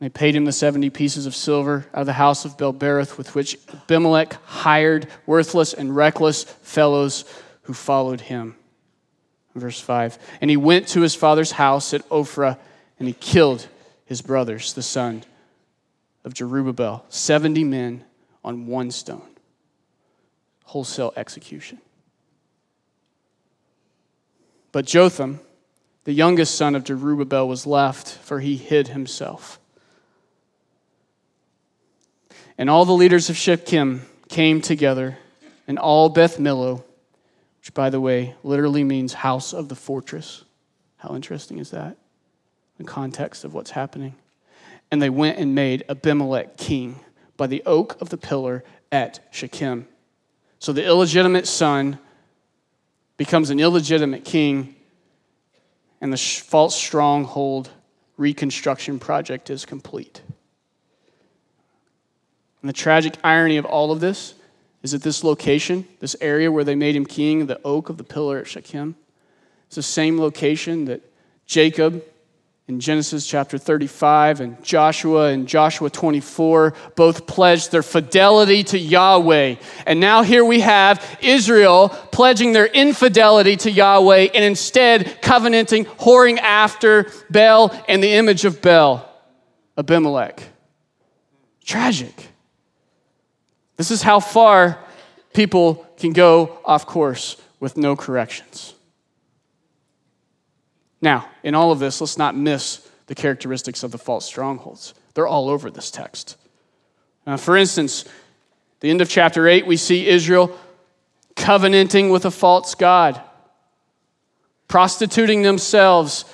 They 0.00 0.08
paid 0.08 0.36
him 0.36 0.44
the 0.44 0.52
70 0.52 0.90
pieces 0.90 1.26
of 1.26 1.34
silver 1.34 1.86
out 1.92 2.02
of 2.02 2.06
the 2.06 2.12
house 2.12 2.44
of 2.44 2.56
Baal 2.56 2.72
Berith, 2.72 3.18
with 3.18 3.34
which 3.34 3.58
Abimelech 3.72 4.34
hired 4.44 5.08
worthless 5.26 5.74
and 5.74 5.94
reckless 5.94 6.44
fellows 6.44 7.24
who 7.62 7.74
followed 7.74 8.20
him. 8.20 8.54
Verse 9.54 9.80
5 9.80 10.18
And 10.40 10.50
he 10.50 10.56
went 10.56 10.88
to 10.88 11.00
his 11.00 11.14
father's 11.14 11.52
house 11.52 11.92
at 11.92 12.08
Ophrah, 12.10 12.58
and 12.98 13.08
he 13.08 13.14
killed 13.14 13.66
his 14.04 14.22
brothers, 14.22 14.72
the 14.72 14.82
son 14.82 15.24
of 16.24 16.32
Jerubbaal, 16.32 17.02
70 17.08 17.64
men 17.64 18.04
on 18.44 18.66
one 18.66 18.90
stone. 18.90 19.28
Wholesale 20.64 21.12
execution. 21.16 21.80
But 24.70 24.86
Jotham, 24.86 25.40
the 26.04 26.12
youngest 26.12 26.54
son 26.54 26.74
of 26.74 26.84
Jerubbaal, 26.84 27.48
was 27.48 27.66
left, 27.66 28.08
for 28.08 28.40
he 28.40 28.56
hid 28.56 28.88
himself. 28.88 29.57
And 32.58 32.68
all 32.68 32.84
the 32.84 32.92
leaders 32.92 33.30
of 33.30 33.36
Shechem 33.36 34.04
came 34.28 34.60
together, 34.60 35.16
and 35.66 35.78
all 35.78 36.08
Beth 36.08 36.38
Millo 36.38 36.82
which, 37.68 37.74
by 37.74 37.90
the 37.90 38.00
way, 38.00 38.34
literally 38.42 38.82
means 38.82 39.12
house 39.12 39.52
of 39.52 39.68
the 39.68 39.74
fortress. 39.74 40.42
How 40.96 41.14
interesting 41.14 41.58
is 41.58 41.70
that? 41.72 41.98
The 42.78 42.84
context 42.84 43.44
of 43.44 43.52
what's 43.52 43.72
happening. 43.72 44.14
And 44.90 45.02
they 45.02 45.10
went 45.10 45.36
and 45.36 45.54
made 45.54 45.84
Abimelech 45.90 46.56
king 46.56 47.00
by 47.36 47.46
the 47.46 47.62
oak 47.66 48.00
of 48.00 48.08
the 48.08 48.16
pillar 48.16 48.64
at 48.90 49.20
Shechem. 49.30 49.86
So 50.58 50.72
the 50.72 50.82
illegitimate 50.82 51.46
son 51.46 51.98
becomes 53.18 53.50
an 53.50 53.60
illegitimate 53.60 54.24
king, 54.24 54.74
and 56.00 56.10
the 56.10 56.16
false 56.16 56.74
stronghold 56.74 57.68
reconstruction 58.16 58.98
project 58.98 59.50
is 59.50 59.66
complete. 59.66 60.22
And 62.62 62.68
the 62.68 62.74
tragic 62.74 63.14
irony 63.22 63.56
of 63.56 63.64
all 63.64 63.92
of 63.92 64.00
this 64.00 64.34
is 64.82 64.92
that 64.92 65.02
this 65.02 65.24
location, 65.24 65.86
this 66.00 66.16
area 66.20 66.50
where 66.50 66.64
they 66.64 66.74
made 66.74 66.96
him 66.96 67.06
king, 67.06 67.46
the 67.46 67.60
oak 67.64 67.88
of 67.88 67.98
the 67.98 68.04
pillar 68.04 68.38
at 68.38 68.46
Shechem, 68.46 68.96
It's 69.66 69.76
the 69.76 69.82
same 69.82 70.20
location 70.20 70.86
that 70.86 71.02
Jacob 71.46 72.04
in 72.68 72.80
Genesis 72.80 73.26
chapter 73.26 73.56
35 73.56 74.40
and 74.40 74.62
Joshua 74.62 75.30
in 75.30 75.46
Joshua 75.46 75.88
24 75.88 76.74
both 76.96 77.26
pledged 77.26 77.72
their 77.72 77.82
fidelity 77.82 78.62
to 78.64 78.78
Yahweh. 78.78 79.56
And 79.86 80.00
now 80.00 80.22
here 80.22 80.44
we 80.44 80.60
have 80.60 81.02
Israel 81.22 81.88
pledging 81.88 82.52
their 82.52 82.66
infidelity 82.66 83.56
to 83.56 83.70
Yahweh 83.70 84.28
and 84.34 84.44
instead 84.44 85.22
covenanting, 85.22 85.86
whoring 85.86 86.38
after 86.38 87.10
Baal 87.30 87.74
and 87.88 88.02
the 88.02 88.12
image 88.12 88.44
of 88.44 88.60
Baal, 88.60 89.08
Abimelech. 89.78 90.42
Tragic. 91.64 92.28
This 93.78 93.90
is 93.90 94.02
how 94.02 94.20
far 94.20 94.78
people 95.32 95.86
can 95.96 96.12
go 96.12 96.58
off 96.64 96.84
course 96.84 97.40
with 97.60 97.78
no 97.78 97.96
corrections. 97.96 98.74
Now, 101.00 101.28
in 101.42 101.54
all 101.54 101.72
of 101.72 101.78
this, 101.78 102.00
let's 102.00 102.18
not 102.18 102.36
miss 102.36 102.86
the 103.06 103.14
characteristics 103.14 103.82
of 103.82 103.92
the 103.92 103.98
false 103.98 104.26
strongholds. 104.26 104.92
They're 105.14 105.26
all 105.26 105.48
over 105.48 105.70
this 105.70 105.90
text. 105.90 106.36
For 107.38 107.56
instance, 107.56 108.04
the 108.80 108.90
end 108.90 109.00
of 109.00 109.08
chapter 109.08 109.48
8, 109.48 109.66
we 109.66 109.76
see 109.76 110.06
Israel 110.06 110.56
covenanting 111.36 112.10
with 112.10 112.24
a 112.24 112.30
false 112.30 112.74
God, 112.74 113.20
prostituting 114.66 115.42
themselves 115.42 116.24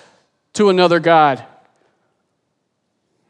to 0.55 0.71
another 0.71 0.99
God. 0.99 1.45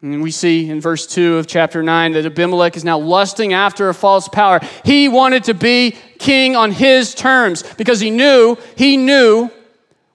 And 0.05 0.23
we 0.23 0.33
see 0.33 0.69
in 0.69 0.83
verse 0.83 1.07
2 1.07 1.39
of 1.39 1.47
chapter 1.47 1.83
9 1.83 2.13
that 2.13 2.27
Abimelech 2.27 2.77
is 2.77 2.85
now 2.85 2.99
lusting 2.99 3.55
after 3.55 3.89
a 3.89 3.95
false 3.95 4.29
power. 4.29 4.61
He 4.85 5.09
wanted 5.09 5.45
to 5.45 5.55
be 5.55 5.97
king 6.19 6.57
on 6.57 6.73
his 6.73 7.15
terms 7.15 7.63
because 7.79 8.01
he 8.01 8.11
knew, 8.11 8.59
he 8.77 8.99
knew 8.99 9.49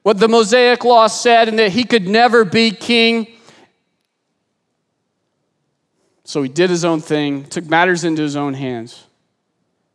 what 0.04 0.20
the 0.20 0.28
Mosaic 0.28 0.86
law 0.86 1.08
said 1.08 1.48
and 1.48 1.58
that 1.58 1.72
he 1.72 1.86
could 1.86 2.08
never 2.08 2.46
be 2.46 2.70
king. 2.70 3.30
So 6.24 6.44
he 6.44 6.50
did 6.50 6.70
his 6.70 6.86
own 6.86 7.02
thing, 7.02 7.46
took 7.46 7.66
matters 7.66 8.04
into 8.04 8.22
his 8.22 8.36
own 8.36 8.54
hands. 8.54 9.08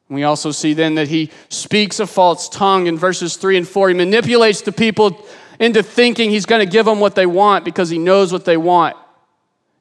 We 0.09 0.25
also 0.25 0.51
see 0.51 0.75
then 0.75 0.97
that 0.97 1.07
he 1.07 1.31
speaks 1.51 2.01
a 2.01 2.07
false 2.09 2.49
tongue 2.49 2.89
in 2.89 2.99
verses 2.99 3.37
3 3.37 3.59
and 3.59 3.69
4. 3.69 3.91
He 3.91 3.95
manipulates 3.95 4.61
the 4.63 4.73
people 4.73 5.25
into 5.61 5.85
thinking 5.85 6.31
he's 6.31 6.47
going 6.47 6.67
to 6.67 6.71
give 6.71 6.85
them 6.85 6.99
what 6.99 7.15
they 7.15 7.27
want 7.27 7.65
because 7.65 7.91
he 7.91 7.99
knows 7.99 8.33
what 8.33 8.45
they 8.45 8.57
want. 8.57 8.97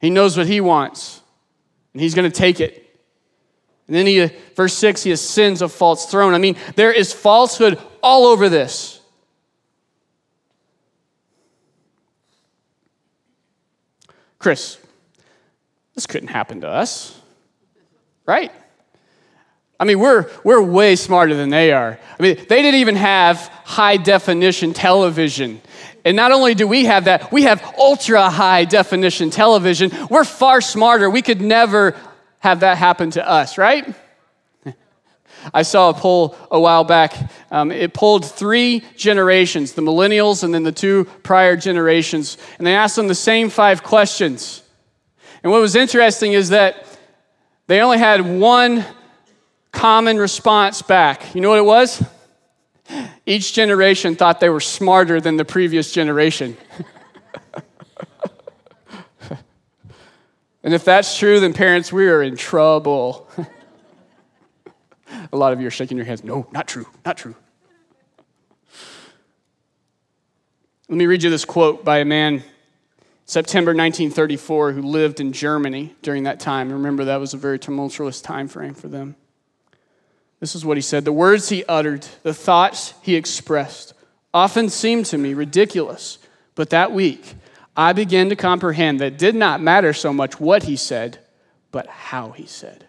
He 0.04 0.10
knows 0.10 0.36
what 0.36 0.48
he 0.48 0.60
wants, 0.60 1.22
and 1.94 2.02
he's 2.02 2.14
going 2.14 2.30
to 2.30 2.38
take 2.38 2.60
it. 2.60 3.00
And 3.88 3.96
then 3.96 4.06
he, 4.06 4.30
verse 4.54 4.74
6, 4.74 5.02
he 5.04 5.12
ascends 5.12 5.62
a 5.62 5.70
false 5.70 6.12
throne. 6.12 6.34
I 6.34 6.40
mean, 6.40 6.58
there 6.76 6.92
is 6.92 7.14
falsehood 7.14 7.80
all 8.02 8.26
over 8.26 8.50
this. 8.50 9.00
Chris, 14.40 14.78
this 15.96 16.06
couldn't 16.06 16.28
happen 16.28 16.60
to 16.60 16.68
us, 16.68 17.18
right? 18.26 18.52
I 19.84 19.86
mean, 19.86 20.00
we're, 20.00 20.32
we're 20.46 20.62
way 20.62 20.96
smarter 20.96 21.36
than 21.36 21.50
they 21.50 21.74
are. 21.74 22.00
I 22.18 22.24
mean, 22.24 22.38
they 22.38 22.62
didn't 22.62 22.80
even 22.80 22.96
have 22.96 23.50
high 23.66 23.98
definition 23.98 24.72
television. 24.72 25.60
And 26.06 26.16
not 26.16 26.32
only 26.32 26.56
do 26.56 26.66
we 26.66 26.86
have 26.86 27.04
that, 27.04 27.34
we 27.34 27.44
have 27.44 27.62
ultra 27.78 28.30
high 28.30 28.64
definition 28.64 29.30
television. 29.30 29.92
We're 30.10 30.24
far 30.24 30.62
smarter. 30.62 31.10
We 31.10 31.22
could 31.22 31.42
never 31.42 31.98
have 32.40 32.62
that 32.62 32.78
happen 32.78 33.12
to 33.12 33.30
us, 33.30 33.58
right? 33.58 33.94
I 35.54 35.64
saw 35.64 35.90
a 35.90 35.94
poll 35.94 36.38
a 36.50 36.62
while 36.62 36.86
back. 36.86 37.30
Um, 37.52 37.70
it 37.70 37.94
polled 37.94 38.24
three 38.26 38.86
generations 38.96 39.74
the 39.74 39.82
millennials 39.82 40.46
and 40.46 40.54
then 40.54 40.64
the 40.64 40.72
two 40.72 41.04
prior 41.24 41.58
generations. 41.58 42.38
And 42.58 42.66
they 42.66 42.74
asked 42.74 42.96
them 42.96 43.10
the 43.10 43.16
same 43.16 43.50
five 43.50 43.84
questions. 43.84 44.64
And 45.44 45.52
what 45.52 45.60
was 45.60 45.76
interesting 45.76 46.32
is 46.32 46.52
that 46.52 46.88
they 47.68 47.82
only 47.82 47.98
had 47.98 48.22
one 48.22 48.86
common 49.74 50.18
response 50.18 50.82
back. 50.82 51.36
You 51.36 51.42
know 51.42 51.50
what 51.50 51.60
it 51.60 51.66
was? 51.66 52.02
Each 53.26 53.52
generation 53.54 54.16
thought 54.16 54.40
they 54.40 54.48
were 54.50 54.62
smarter 54.62 55.20
than 55.20 55.36
the 55.36 55.44
previous 55.44 55.92
generation. 55.92 56.56
and 60.64 60.74
if 60.74 60.86
that's 60.86 61.18
true, 61.18 61.42
then 61.42 61.52
parents, 61.54 61.92
we 61.92 62.08
are 62.08 62.22
in 62.24 62.38
trouble. 62.38 63.28
A 65.34 65.38
lot 65.38 65.52
of 65.54 65.60
you 65.60 65.68
are 65.68 65.72
shaking 65.72 65.98
your 65.98 66.06
heads. 66.06 66.24
No, 66.24 66.48
not 66.52 66.68
true, 66.68 66.86
not 67.06 67.18
true. 67.18 67.36
Let 70.90 70.98
me 70.98 71.06
read 71.06 71.24
you 71.24 71.30
this 71.30 71.46
quote 71.46 71.84
by 71.84 72.00
a 72.00 72.06
man, 72.06 72.44
September 73.26 73.70
1934, 73.70 74.74
who 74.74 74.82
lived 74.82 75.20
in 75.20 75.32
Germany 75.32 75.96
during 76.02 76.24
that 76.24 76.40
time. 76.40 76.72
Remember, 76.72 77.06
that 77.06 77.18
was 77.18 77.34
a 77.34 77.38
very 77.38 77.58
tumultuous 77.58 78.22
time 78.22 78.48
frame 78.48 78.74
for 78.74 78.90
them. 78.90 79.16
This 80.44 80.56
is 80.56 80.66
what 80.66 80.76
he 80.76 80.82
said 80.82 81.06
The 81.06 81.14
words 81.14 81.48
he 81.48 81.64
uttered, 81.70 82.06
the 82.24 82.34
thoughts 82.34 82.96
he 83.02 83.16
expressed, 83.16 83.94
often 84.34 84.68
seemed 84.68 85.06
to 85.06 85.18
me 85.18 85.34
ridiculous, 85.34 86.18
but 86.54 86.72
that 86.72 86.92
week 86.92 87.36
I 87.78 87.94
began 87.94 88.28
to 88.28 88.36
comprehend 88.36 89.00
that 89.00 89.14
it 89.14 89.18
did 89.18 89.36
not 89.36 89.62
matter 89.62 89.94
so 89.94 90.12
much 90.12 90.42
what 90.42 90.64
he 90.64 90.76
said, 90.76 91.20
but 91.72 91.88
how 91.88 92.32
he 92.32 92.46
said. 92.46 92.86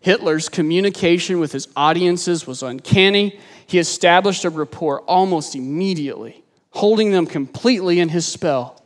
Hitler's 0.00 0.48
communication 0.48 1.38
with 1.38 1.52
his 1.52 1.68
audiences 1.76 2.48
was 2.48 2.64
uncanny. 2.64 3.38
He 3.64 3.78
established 3.78 4.44
a 4.44 4.50
rapport 4.50 5.02
almost 5.02 5.54
immediately, 5.54 6.42
holding 6.70 7.12
them 7.12 7.28
completely 7.28 8.00
in 8.00 8.08
his 8.08 8.26
spell. 8.26 8.82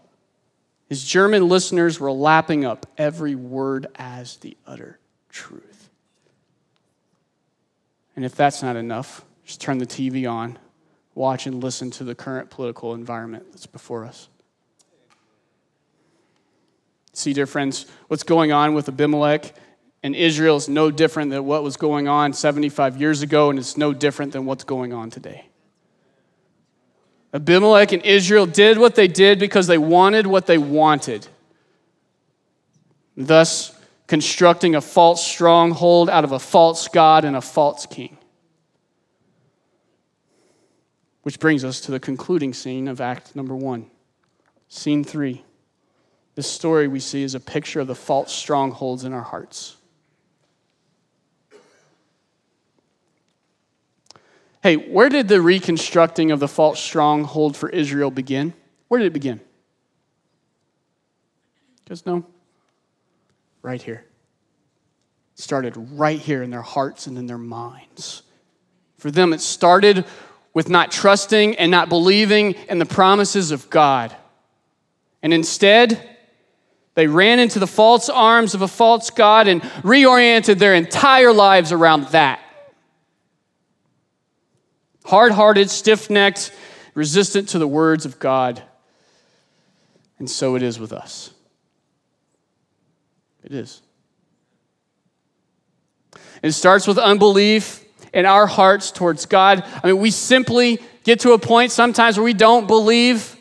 His 0.91 1.03
German 1.03 1.49
listeners 1.49 1.99
were 1.99 2.13
lapping 2.13 2.67
up 2.67 2.85
every 2.99 3.35
word 3.35 3.87
as 3.95 4.37
the 4.37 4.55
utter 4.67 4.99
truth. 5.31 5.74
And 8.17 8.25
if 8.25 8.35
that's 8.35 8.63
not 8.63 8.77
enough, 8.77 9.25
just 9.45 9.61
turn 9.61 9.79
the 9.79 9.87
TV 9.87 10.31
on, 10.31 10.59
watch 11.15 11.47
and 11.47 11.63
listen 11.63 11.91
to 11.93 12.05
the 12.05 12.15
current 12.15 12.51
political 12.51 12.95
environment 12.95 13.47
that's 13.51 13.67
before 13.67 14.05
us. 14.05 14.29
See, 17.13 17.33
dear 17.33 17.47
friends, 17.47 17.87
what's 18.09 18.25
going 18.25 18.53
on 18.53 18.75
with 18.75 18.89
Abimelech 18.89 19.55
and 20.03 20.15
Israel 20.15 20.57
is 20.57 20.69
no 20.69 20.91
different 20.91 21.31
than 21.31 21.45
what 21.45 21.63
was 21.63 21.77
going 21.77 22.09
on 22.09 22.33
75 22.33 23.01
years 23.01 23.23
ago, 23.23 23.51
and 23.51 23.59
it's 23.59 23.77
no 23.77 23.93
different 23.93 24.33
than 24.33 24.45
what's 24.45 24.65
going 24.65 24.93
on 24.93 25.11
today. 25.11 25.47
Abimelech 27.33 27.93
and 27.93 28.05
Israel 28.05 28.47
did 28.47 28.79
what 28.79 28.95
they 28.95 29.09
did 29.09 29.39
because 29.39 29.67
they 29.67 29.79
wanted 29.79 30.27
what 30.27 30.47
they 30.47 30.59
wanted, 30.59 31.27
thus 33.17 33.74
constructing 34.07 34.75
a 34.75 34.81
false 34.81 35.27
stronghold 35.27 36.11
out 36.11 36.25
of 36.25 36.33
a 36.33 36.39
false 36.39 36.89
God 36.89 37.25
and 37.25 37.37
a 37.37 37.41
false 37.41 37.87
king. 37.87 38.19
Which 41.23 41.41
brings 41.41 41.65
us 41.65 41.81
to 41.83 41.91
the 41.91 42.01
concluding 42.01 42.53
scene 42.53 42.87
of 42.87 43.01
Act 43.01 43.35
number 43.35 43.57
one. 43.57 43.91
Scene 44.69 45.05
three. 45.05 45.43
This 46.35 46.51
story 46.51 46.89
we 46.89 47.01
see 47.01 47.23
is 47.23 47.35
a 47.35 47.41
picture 47.41 47.81
of 47.81 47.87
the 47.87 47.95
false 47.95 48.33
strongholds 48.33 49.05
in 49.05 49.13
our 49.13 49.23
hearts. 49.23 49.77
Hey, 54.63 54.77
where 54.77 55.09
did 55.09 55.29
the 55.29 55.41
reconstructing 55.41 56.31
of 56.31 56.41
the 56.41 56.49
false 56.49 56.81
stronghold 56.81 57.57
for 57.57 57.69
Israel 57.69 58.11
begin? 58.11 58.55
Where 58.89 58.99
did 58.99 59.07
it 59.07 59.13
begin? 59.13 59.41
Just 61.87 62.07
know? 62.07 62.25
Right 63.65 63.83
here. 63.83 64.05
It 65.35 65.43
started 65.43 65.75
right 65.77 66.21
here 66.21 66.45
in 66.45 66.51
their 66.51 66.63
hearts 66.63 67.09
and 67.09 67.19
in 67.19 67.27
their 67.27 67.39
minds. 67.39 68.23
For 68.99 69.11
them, 69.11 69.33
it 69.33 69.41
started 69.41 70.05
with 70.53 70.69
not 70.69 70.93
trusting 70.93 71.57
and 71.57 71.71
not 71.71 71.89
believing 71.89 72.53
in 72.69 72.79
the 72.79 72.87
promises 72.87 73.51
of 73.51 73.69
God. 73.71 74.15
And 75.21 75.35
instead, 75.35 76.17
they 76.95 77.09
ran 77.09 77.41
into 77.41 77.59
the 77.59 77.67
false 77.67 78.09
arms 78.09 78.55
of 78.55 78.63
a 78.63 78.69
false 78.69 79.11
God 79.11 79.49
and 79.49 79.63
reoriented 79.83 80.59
their 80.59 80.75
entire 80.75 81.33
lives 81.33 81.73
around 81.73 82.05
that 82.09 82.41
hard 85.05 85.33
hearted, 85.33 85.71
stiff 85.71 86.11
necked, 86.11 86.51
resistant 86.95 87.51
to 87.51 87.59
the 87.59 87.69
words 87.69 88.07
of 88.07 88.19
God. 88.19 88.63
And 90.19 90.31
so 90.31 90.55
it 90.55 90.63
is 90.63 90.79
with 90.79 90.93
us. 90.93 91.34
It 93.45 93.53
is. 93.53 93.83
It 96.43 96.53
starts 96.53 96.87
with 96.87 96.99
unbelief 96.99 97.85
in 98.13 98.27
our 98.27 98.47
hearts 98.47 98.91
towards 98.91 99.27
God. 99.27 99.65
I 99.83 99.87
mean, 99.87 99.99
we 99.99 100.11
simply 100.11 100.81
get 101.05 101.21
to 101.21 101.33
a 101.33 101.39
point 101.39 101.73
sometimes 101.73 102.17
where 102.17 102.25
we 102.25 102.33
don't 102.33 102.67
believe 102.67 103.37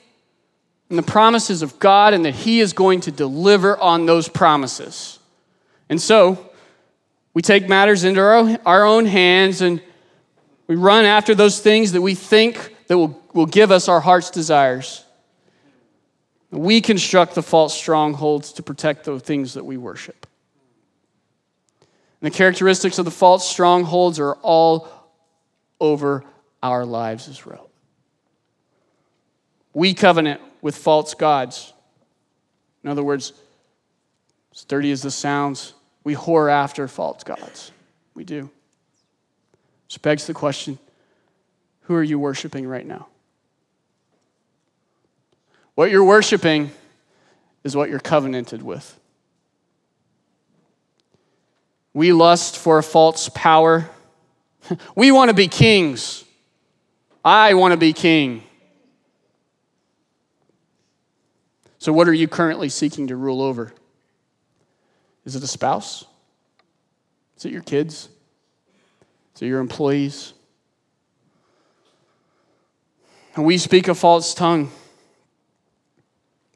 in 0.89 0.97
the 0.97 1.03
promises 1.03 1.61
of 1.61 1.79
God 1.79 2.13
and 2.13 2.25
that 2.25 2.35
He 2.35 2.59
is 2.59 2.73
going 2.73 3.01
to 3.01 3.11
deliver 3.11 3.77
on 3.77 4.05
those 4.05 4.27
promises. 4.27 5.19
And 5.89 6.01
so 6.01 6.51
we 7.33 7.41
take 7.41 7.67
matters 7.67 8.03
into 8.03 8.21
our, 8.65 8.85
own 8.85 9.05
hands 9.05 9.61
and 9.61 9.81
we 10.67 10.75
run 10.75 11.05
after 11.05 11.33
those 11.33 11.59
things 11.59 11.93
that 11.93 12.01
we 12.01 12.15
think 12.15 12.75
that 12.87 12.97
will, 12.97 13.21
will 13.33 13.45
give 13.45 13.71
us 13.71 13.87
our 13.87 13.99
heart's 13.99 14.29
desires. 14.29 15.03
We 16.53 16.81
construct 16.81 17.33
the 17.33 17.41
false 17.41 17.75
strongholds 17.75 18.53
to 18.53 18.63
protect 18.63 19.05
the 19.05 19.19
things 19.19 19.55
that 19.55 19.65
we 19.65 19.75
worship. 19.75 20.27
And 22.21 22.31
the 22.31 22.35
characteristics 22.35 22.99
of 22.99 23.05
the 23.05 23.11
false 23.11 23.49
strongholds 23.49 24.19
are 24.19 24.35
all 24.35 24.87
over 25.79 26.23
our 26.61 26.85
lives 26.85 27.27
as 27.27 27.43
well. 27.43 27.69
We 29.73 29.95
covenant 29.95 30.41
with 30.61 30.77
false 30.77 31.15
gods. 31.15 31.73
In 32.83 32.89
other 32.89 33.03
words, 33.03 33.33
as 34.53 34.63
dirty 34.63 34.91
as 34.91 35.01
this 35.01 35.15
sounds, 35.15 35.73
we 36.03 36.15
whore 36.15 36.51
after 36.51 36.87
false 36.87 37.23
gods. 37.23 37.71
We 38.13 38.23
do. 38.25 38.51
Which 39.87 40.01
begs 40.03 40.27
the 40.27 40.35
question 40.35 40.77
who 41.81 41.95
are 41.95 42.03
you 42.03 42.19
worshiping 42.19 42.67
right 42.67 42.85
now? 42.85 43.07
What 45.75 45.89
you're 45.89 46.03
worshiping 46.03 46.71
is 47.63 47.75
what 47.75 47.89
you're 47.89 47.99
covenanted 47.99 48.61
with. 48.61 48.99
We 51.93 52.11
lust 52.11 52.57
for 52.57 52.77
a 52.77 52.83
false 52.83 53.29
power. 53.29 53.89
we 54.95 55.11
want 55.11 55.29
to 55.29 55.35
be 55.35 55.47
kings. 55.47 56.23
I 57.23 57.53
want 57.53 57.71
to 57.71 57.77
be 57.77 57.93
king. 57.93 58.43
So, 61.79 61.91
what 61.91 62.07
are 62.07 62.13
you 62.13 62.27
currently 62.27 62.69
seeking 62.69 63.07
to 63.07 63.15
rule 63.15 63.41
over? 63.41 63.73
Is 65.25 65.35
it 65.35 65.43
a 65.43 65.47
spouse? 65.47 66.05
Is 67.37 67.45
it 67.45 67.51
your 67.51 67.61
kids? 67.61 68.09
Is 69.35 69.41
it 69.41 69.47
your 69.47 69.59
employees? 69.59 70.33
And 73.35 73.45
we 73.45 73.57
speak 73.57 73.87
a 73.87 73.95
false 73.95 74.33
tongue. 74.33 74.71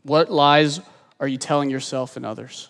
What 0.08 0.32
lies 0.32 0.80
are 1.20 1.28
you 1.28 1.38
telling 1.38 1.70
yourself 1.70 2.15
and 2.15 2.26
others? 2.26 2.70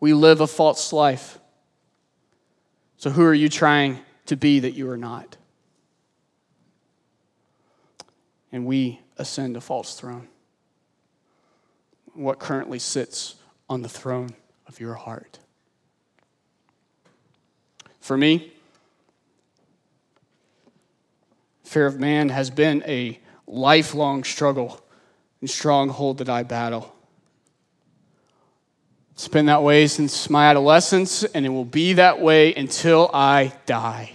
We 0.00 0.14
live 0.14 0.40
a 0.40 0.46
false 0.46 0.94
life. 0.94 1.38
So, 2.96 3.10
who 3.10 3.22
are 3.22 3.34
you 3.34 3.50
trying 3.50 3.98
to 4.26 4.36
be 4.36 4.60
that 4.60 4.72
you 4.72 4.88
are 4.88 4.96
not? 4.96 5.36
And 8.50 8.64
we 8.64 8.98
ascend 9.18 9.58
a 9.58 9.60
false 9.60 9.94
throne. 10.00 10.26
What 12.14 12.38
currently 12.38 12.78
sits 12.78 13.34
on 13.68 13.82
the 13.82 13.90
throne 13.90 14.30
of 14.66 14.80
your 14.80 14.94
heart? 14.94 15.38
For 18.00 18.16
me, 18.16 18.54
fear 21.62 21.84
of 21.84 22.00
man 22.00 22.30
has 22.30 22.48
been 22.48 22.82
a 22.86 23.20
lifelong 23.46 24.24
struggle 24.24 24.80
and 25.44 25.50
stronghold 25.50 26.16
that 26.16 26.30
I 26.30 26.42
battle. 26.42 26.90
It's 29.12 29.28
been 29.28 29.44
that 29.44 29.62
way 29.62 29.86
since 29.88 30.30
my 30.30 30.46
adolescence, 30.46 31.22
and 31.22 31.44
it 31.44 31.50
will 31.50 31.66
be 31.66 31.92
that 31.92 32.18
way 32.18 32.54
until 32.54 33.10
I 33.12 33.52
die. 33.66 34.10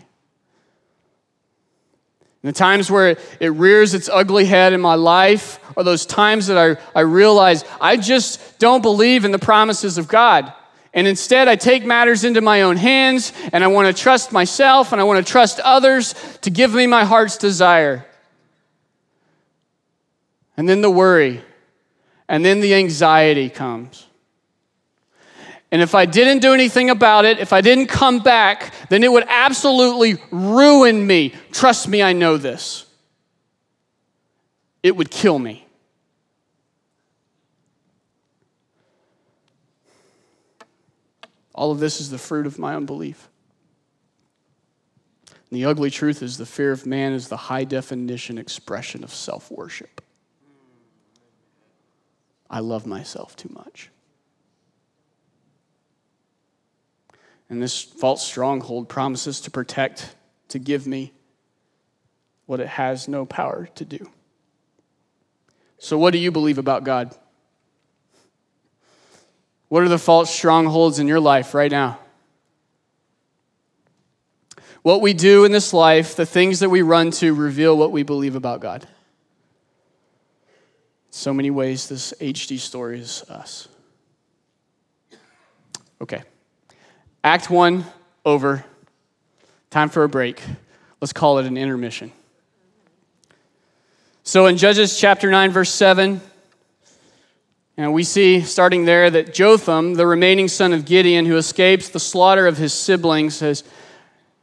And 2.42 2.50
the 2.50 2.58
times 2.58 2.90
where 2.90 3.16
it 3.40 3.50
rears 3.50 3.94
its 3.94 4.10
ugly 4.10 4.46
head 4.46 4.74
in 4.74 4.82
my 4.82 4.96
life 4.96 5.60
are 5.78 5.84
those 5.84 6.08
times 6.08 6.48
that 6.48 6.58
I, 6.58 6.82
I 6.98 7.02
realize 7.02 7.64
I 7.80 7.98
just 7.98 8.58
don't 8.58 8.82
believe 8.82 9.24
in 9.24 9.30
the 9.30 9.38
promises 9.38 10.00
of 10.00 10.08
God. 10.08 10.52
And 10.96 11.06
instead, 11.06 11.48
I 11.48 11.58
take 11.58 11.86
matters 11.86 12.24
into 12.24 12.42
my 12.42 12.64
own 12.64 12.76
hands 12.76 13.34
and 13.54 13.64
I 13.64 13.68
want 13.68 13.96
to 13.96 14.02
trust 14.02 14.32
myself 14.32 14.94
and 14.94 15.00
I 15.00 15.04
want 15.04 15.24
to 15.24 15.32
trust 15.32 15.60
others 15.60 16.16
to 16.42 16.50
give 16.50 16.74
me 16.74 16.88
my 16.88 17.06
heart's 17.06 17.38
desire. 17.38 18.08
And 20.60 20.68
then 20.68 20.82
the 20.82 20.92
worry 20.92 21.42
and 22.28 22.44
then 22.44 22.60
the 22.60 22.74
anxiety 22.74 23.50
comes. 23.50 24.06
And 25.72 25.82
if 25.82 25.96
I 25.96 26.06
didn't 26.06 26.40
do 26.40 26.54
anything 26.54 26.90
about 26.90 27.24
it, 27.24 27.40
if 27.40 27.54
I 27.54 27.62
didn't 27.62 27.88
come 27.88 28.20
back, 28.20 28.74
then 28.90 29.02
it 29.06 29.10
would 29.10 29.24
absolutely 29.30 30.18
ruin 30.32 31.08
me. 31.08 31.34
Trust 31.54 31.88
me, 31.88 32.04
I 32.04 32.12
know 32.12 32.36
this. 32.36 32.86
It 34.84 34.98
would 34.98 35.10
kill 35.10 35.40
me. 35.40 35.66
All 41.56 41.72
of 41.72 41.80
this 41.80 42.02
is 42.02 42.10
the 42.10 42.18
fruit 42.18 42.46
of 42.46 42.60
my 42.60 42.76
unbelief. 42.76 43.30
And 45.30 45.58
the 45.58 45.64
ugly 45.64 45.90
truth 45.90 46.22
is 46.22 46.38
the 46.38 46.46
fear 46.46 46.74
of 46.74 46.86
man 46.86 47.14
is 47.14 47.30
the 47.30 47.38
high 47.38 47.64
definition 47.64 48.38
expression 48.38 49.06
of 49.06 49.14
self 49.14 49.50
worship. 49.50 50.02
I 52.50 52.60
love 52.60 52.86
myself 52.86 53.36
too 53.36 53.50
much. 53.54 53.90
And 57.50 57.62
this 57.62 57.82
false 57.82 58.26
stronghold 58.26 58.90
promises 58.90 59.42
to 59.42 59.52
protect, 59.52 60.16
to 60.50 60.60
give 60.60 60.86
me 60.86 61.14
what 62.46 62.60
it 62.60 62.68
has 62.68 63.08
no 63.08 63.26
power 63.26 63.68
to 63.76 63.86
do. 63.86 64.10
So, 65.78 65.98
what 65.98 66.12
do 66.12 66.20
you 66.20 66.32
believe 66.32 66.58
about 66.58 66.84
God? 66.84 67.16
What 69.70 69.84
are 69.84 69.88
the 69.88 70.00
false 70.00 70.34
strongholds 70.34 71.00
in 71.00 71.08
your 71.08 71.20
life 71.20 71.54
right 71.54 71.72
now? 71.72 72.00
What 74.82 75.02
we 75.02 75.14
do 75.14 75.46
in 75.46 75.52
this 75.52 75.74
life, 75.74 76.16
the 76.16 76.26
things 76.26 76.60
that 76.62 76.70
we 76.70 76.82
run 76.82 77.12
to, 77.12 77.34
reveal 77.34 77.78
what 77.78 77.92
we 77.92 78.04
believe 78.04 78.36
about 78.36 78.62
God. 78.62 78.88
So 81.20 81.34
many 81.34 81.52
ways, 81.52 81.90
this 81.90 82.14
HD 82.22 82.58
story 82.58 83.02
is 83.02 83.24
us. 83.28 83.68
Okay. 86.00 86.24
Act 87.26 87.50
one 87.50 87.84
over. 88.24 88.64
Time 89.70 89.90
for 89.90 90.06
a 90.06 90.08
break. 90.08 90.42
Let's 91.02 91.12
call 91.12 91.40
it 91.40 91.46
an 91.46 91.58
intermission. 91.58 92.14
So 94.24 94.46
in 94.46 94.56
Judges 94.56 94.98
chapter 94.98 95.30
9, 95.30 95.52
verse 95.52 95.72
7, 95.72 96.22
and 97.76 97.94
we 97.94 98.06
see 98.06 98.40
starting 98.40 98.86
there 98.86 99.10
that 99.10 99.34
Jotham, 99.34 99.96
the 99.96 100.08
remaining 100.08 100.48
son 100.48 100.72
of 100.72 100.86
Gideon, 100.86 101.26
who 101.26 101.36
escapes 101.36 101.90
the 101.90 102.00
slaughter 102.00 102.48
of 102.48 102.56
his 102.56 102.74
siblings, 102.74 103.42
has 103.42 103.66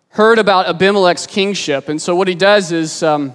heard 0.09 0.39
about 0.39 0.67
Abimelech's 0.67 1.27
kingship. 1.27 1.89
And 1.89 2.03
so 2.03 2.15
what 2.15 2.29
he 2.29 2.35
does 2.35 2.71
is 2.71 3.03
um, 3.03 3.35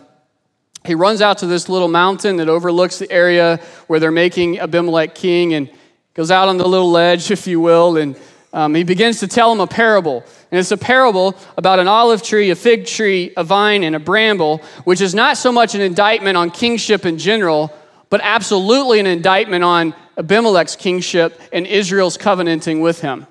he 0.85 0.95
runs 0.95 1.21
out 1.21 1.39
to 1.39 1.47
this 1.47 1.69
little 1.69 1.87
mountain 1.87 2.37
that 2.37 2.49
overlooks 2.49 2.97
the 2.97 3.11
area 3.11 3.59
where 3.87 3.99
they're 3.99 4.11
making 4.11 4.59
Abimelech 4.59 5.13
king 5.13 5.53
and 5.53 5.69
goes 6.13 6.31
out 6.31 6.47
on 6.47 6.57
the 6.57 6.67
little 6.67 6.91
ledge, 6.91 7.29
if 7.31 7.47
you 7.47 7.59
will, 7.59 7.97
and 7.97 8.15
um, 8.53 8.75
he 8.75 8.83
begins 8.83 9.19
to 9.21 9.27
tell 9.27 9.51
him 9.51 9.59
a 9.59 9.67
parable. 9.67 10.23
And 10.51 10.59
it's 10.59 10.71
a 10.71 10.77
parable 10.77 11.37
about 11.57 11.79
an 11.79 11.87
olive 11.87 12.21
tree, 12.21 12.49
a 12.49 12.55
fig 12.55 12.85
tree, 12.85 13.31
a 13.37 13.43
vine, 13.43 13.83
and 13.83 13.95
a 13.95 13.99
bramble, 13.99 14.57
which 14.83 14.99
is 14.99 15.15
not 15.15 15.37
so 15.37 15.51
much 15.51 15.73
an 15.75 15.81
indictment 15.81 16.35
on 16.35 16.51
kingship 16.51 17.05
in 17.05 17.17
general, 17.17 17.71
but 18.09 18.19
absolutely 18.23 18.99
an 18.99 19.07
indictment 19.07 19.63
on 19.63 19.95
Abimelech's 20.17 20.75
kingship 20.75 21.39
and 21.53 21.65
Israel's 21.65 22.17
covenanting 22.17 22.81
with 22.81 22.99
him. 22.99 23.25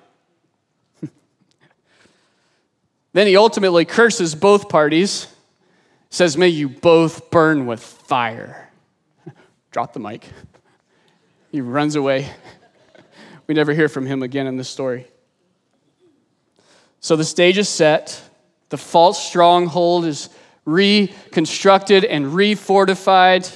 then 3.13 3.27
he 3.27 3.37
ultimately 3.37 3.85
curses 3.85 4.35
both 4.35 4.71
parties, 4.71 5.27
says, 6.11 6.37
May 6.37 6.49
you 6.49 6.69
both 6.69 7.31
burn 7.31 7.67
with 7.67 7.81
fire. 7.81 8.71
Drop 9.71 9.93
the 9.93 10.01
mic. 10.01 10.27
He 11.51 11.61
runs 11.61 11.97
away. 11.97 12.29
We 13.47 13.55
never 13.55 13.75
hear 13.75 13.89
from 13.89 14.07
him 14.07 14.23
again 14.23 14.47
in 14.47 14.57
this 14.57 14.69
story. 14.69 15.09
So 17.01 17.17
the 17.17 17.25
stage 17.25 17.59
is 17.59 17.69
set, 17.69 18.23
the 18.69 18.77
false 18.77 19.21
stronghold 19.21 20.05
is 20.05 20.29
reconstructed 20.65 22.05
and 22.05 22.27
refortified. 22.27 23.53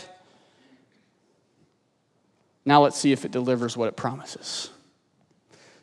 Now 2.64 2.82
let's 2.82 2.98
see 2.98 3.12
if 3.12 3.24
it 3.24 3.30
delivers 3.30 3.76
what 3.76 3.86
it 3.86 3.96
promises. 3.96 4.68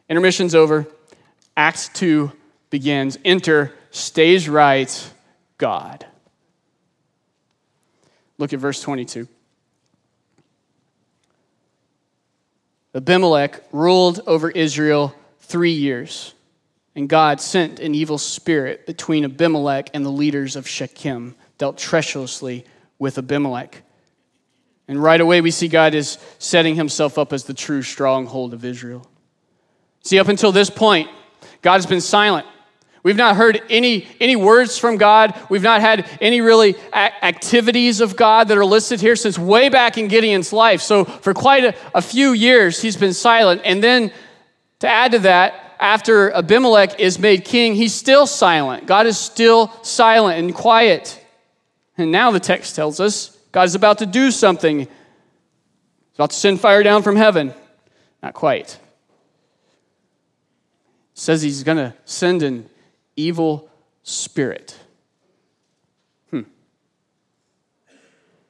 Intermission's 0.10 0.56
over. 0.56 0.88
Act 1.56 1.96
2 1.96 2.34
begins. 2.70 3.18
Enter, 3.24 3.74
stays 3.92 4.50
right, 4.50 5.14
God. 5.58 6.06
Look 8.42 8.54
at 8.54 8.60
verse 8.60 8.82
22. 8.82 9.28
Abimelech 12.96 13.62
ruled 13.72 14.22
over 14.26 14.50
Israel 14.50 15.14
three 15.42 15.74
years, 15.74 16.34
and 16.96 17.08
God 17.08 17.40
sent 17.40 17.80
an 17.80 17.94
evil 17.94 18.18
spirit 18.18 18.88
between 18.88 19.26
Abimelech 19.26 19.92
and 19.94 20.04
the 20.04 20.10
leaders 20.10 20.56
of 20.56 20.68
Shechem, 20.68 21.36
dealt 21.60 21.78
treacherously 21.78 22.66
with 22.98 23.20
Abimelech. 23.20 23.84
And 24.88 25.04
right 25.04 25.22
away, 25.22 25.42
we 25.42 25.52
see 25.52 25.68
God 25.68 25.94
is 25.94 26.18
setting 26.40 26.74
himself 26.74 27.20
up 27.20 27.34
as 27.34 27.44
the 27.44 27.54
true 27.54 27.84
stronghold 27.84 28.56
of 28.56 28.66
Israel. 28.66 29.08
See, 30.04 30.18
up 30.18 30.30
until 30.30 30.52
this 30.52 30.72
point, 30.72 31.12
God 31.62 31.74
has 31.76 31.86
been 31.86 32.02
silent. 32.02 32.48
We've 33.04 33.16
not 33.16 33.36
heard 33.36 33.62
any, 33.70 34.08
any 34.20 34.36
words 34.36 34.78
from 34.78 34.98
God. 34.98 35.36
We've 35.50 35.64
not 35.64 35.82
had 35.82 36.08
any 36.22 36.42
really 36.42 36.76
activities 36.94 38.00
of 38.00 38.16
God 38.16 38.48
that 38.50 38.58
are 38.58 38.66
listed 38.66 39.02
here 39.02 39.16
since 39.16 39.40
way 39.40 39.70
back 39.70 39.98
in 39.98 40.08
Gideon's 40.08 40.54
life. 40.54 40.82
So, 40.82 41.06
for 41.06 41.34
quite 41.34 41.64
a, 41.64 41.76
a 41.96 42.02
few 42.02 42.34
years, 42.34 42.82
he's 42.82 42.98
been 42.98 43.14
silent. 43.14 43.62
And 43.66 43.84
then 43.84 44.12
to 44.80 44.88
add 44.88 45.14
to 45.14 45.20
that, 45.20 45.78
after 45.80 46.32
Abimelech 46.32 47.00
is 47.00 47.18
made 47.18 47.44
king, 47.44 47.74
he's 47.74 47.94
still 47.94 48.28
silent. 48.28 48.86
God 48.86 49.08
is 49.08 49.18
still 49.18 49.74
silent 49.82 50.38
and 50.38 50.54
quiet. 50.54 51.20
And 51.98 52.12
now 52.12 52.30
the 52.30 52.40
text 52.40 52.76
tells 52.76 53.00
us 53.00 53.36
God 53.52 53.64
is 53.64 53.74
about 53.74 53.98
to 53.98 54.06
do 54.06 54.30
something. 54.30 54.80
He's 54.80 54.88
about 56.16 56.30
to 56.30 56.36
send 56.36 56.62
fire 56.62 56.84
down 56.84 57.02
from 57.02 57.16
heaven. 57.16 57.54
Not 58.22 58.36
quite. 58.36 58.78
It 61.14 61.20
says 61.20 61.42
he's 61.42 61.64
going 61.64 61.78
to 61.78 61.96
send 62.06 62.44
an 62.44 62.70
evil 63.22 63.70
spirit. 64.04 64.78
Hmm. 66.30 66.42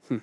Hmm. 0.08 0.18